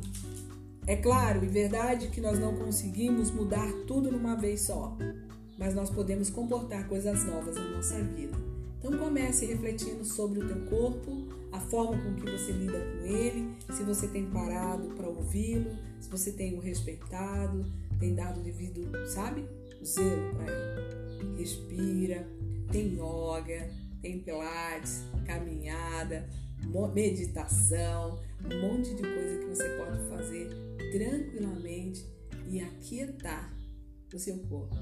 é 0.85 0.95
claro 0.95 1.43
e 1.43 1.47
verdade 1.47 2.07
que 2.07 2.21
nós 2.21 2.39
não 2.39 2.55
conseguimos 2.55 3.31
mudar 3.31 3.71
tudo 3.87 4.11
numa 4.11 4.35
vez 4.35 4.61
só, 4.61 4.97
mas 5.57 5.73
nós 5.75 5.89
podemos 5.89 6.29
comportar 6.29 6.87
coisas 6.87 7.23
novas 7.25 7.55
na 7.55 7.67
nossa 7.69 8.01
vida. 8.03 8.37
Então 8.79 8.97
comece 8.97 9.45
refletindo 9.45 10.05
sobre 10.05 10.39
o 10.39 10.47
teu 10.47 10.65
corpo, 10.67 11.27
a 11.51 11.59
forma 11.59 12.01
com 12.01 12.15
que 12.15 12.31
você 12.31 12.51
lida 12.53 12.79
com 12.79 13.05
ele, 13.05 13.53
se 13.75 13.83
você 13.83 14.07
tem 14.07 14.25
parado 14.27 14.87
para 14.95 15.07
ouvi-lo, 15.07 15.75
se 15.99 16.09
você 16.09 16.31
tem 16.31 16.57
o 16.57 16.61
respeitado, 16.61 17.65
tem 17.99 18.15
dado 18.15 18.39
devido, 18.39 18.89
sabe, 19.05 19.45
zelo 19.85 20.35
para 20.35 20.51
ele 20.51 20.69
respira, 21.39 22.27
tem 22.71 22.95
yoga, 22.95 23.71
tem 24.01 24.19
pilates, 24.19 25.03
caminhada, 25.25 26.29
meditação, 26.93 28.19
um 28.43 28.61
monte 28.61 28.93
de 28.93 29.01
coisa 29.01 29.39
que 29.39 29.45
você 29.45 29.69
pode 29.77 29.97
fazer 30.09 30.49
tranquilamente 30.91 32.05
e 32.47 32.59
aquietar 32.59 33.53
o 34.13 34.19
seu 34.19 34.37
corpo. 34.39 34.75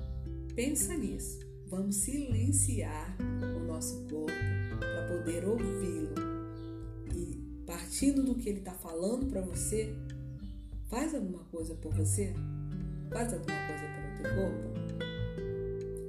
Pensa 0.56 0.96
nisso. 0.96 1.46
Vamos 1.68 1.98
silenciar 1.98 3.18
o 3.56 3.60
nosso 3.68 4.06
corpo 4.08 4.32
para 4.80 5.08
poder 5.10 5.46
ouvi-lo. 5.46 6.16
E 7.14 7.64
partindo 7.66 8.24
do 8.24 8.36
que 8.36 8.50
ele 8.50 8.60
está 8.60 8.72
falando 8.72 9.28
para 9.28 9.42
você, 9.42 9.94
faz 10.90 11.14
alguma 11.14 11.44
coisa 11.46 11.76
por 11.76 11.94
você? 11.94 12.34
Faz 13.12 13.34
alguma 13.34 13.58
coisa 13.68 13.84
pelo 13.84 14.24
teu 14.24 14.36
corpo? 14.36 14.87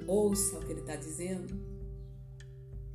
Ouça 0.09 0.59
o 0.59 0.61
que 0.65 0.73
ele 0.73 0.81
está 0.81 0.97
dizendo, 0.97 1.55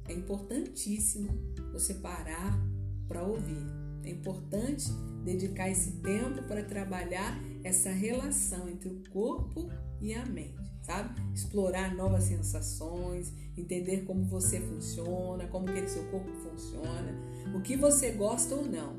é 0.08 0.13
importantíssimo 0.13 1.30
você 1.71 1.93
parar 1.93 2.60
para 3.08 3.23
ouvir. 3.23 3.65
É 4.04 4.10
importante 4.10 4.91
dedicar 5.23 5.69
esse 5.69 5.91
tempo 6.02 6.43
para 6.43 6.63
trabalhar 6.63 7.39
essa 7.63 7.89
relação 7.89 8.67
entre 8.67 8.89
o 8.89 9.02
corpo 9.10 9.69
e 10.02 10.13
a 10.13 10.26
mente, 10.26 10.60
sabe? 10.82 11.21
Explorar 11.34 11.95
novas 11.95 12.26
sensações, 12.26 13.32
entender 13.56 14.04
como 14.04 14.26
você 14.26 14.60
funciona, 14.60 15.47
como 15.47 15.67
que 15.67 15.88
seu 15.88 16.04
corpo 16.08 16.32
funciona, 16.34 17.15
o 17.56 17.62
que 17.62 17.78
você 17.78 18.12
gosta 18.12 18.56
ou 18.56 18.65
não. 18.65 18.97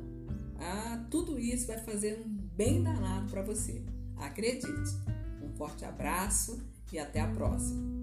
Ah, 0.59 1.07
tudo 1.11 1.39
isso 1.39 1.67
vai 1.67 1.79
fazer 1.79 2.19
um 2.25 2.31
bem 2.57 2.83
danado 2.83 3.31
para 3.31 3.43
você. 3.43 3.85
Acredite. 4.17 4.97
Um 5.43 5.55
forte 5.57 5.85
abraço 5.85 6.63
e 6.91 6.99
até 6.99 7.21
a 7.21 7.29
próxima. 7.29 7.94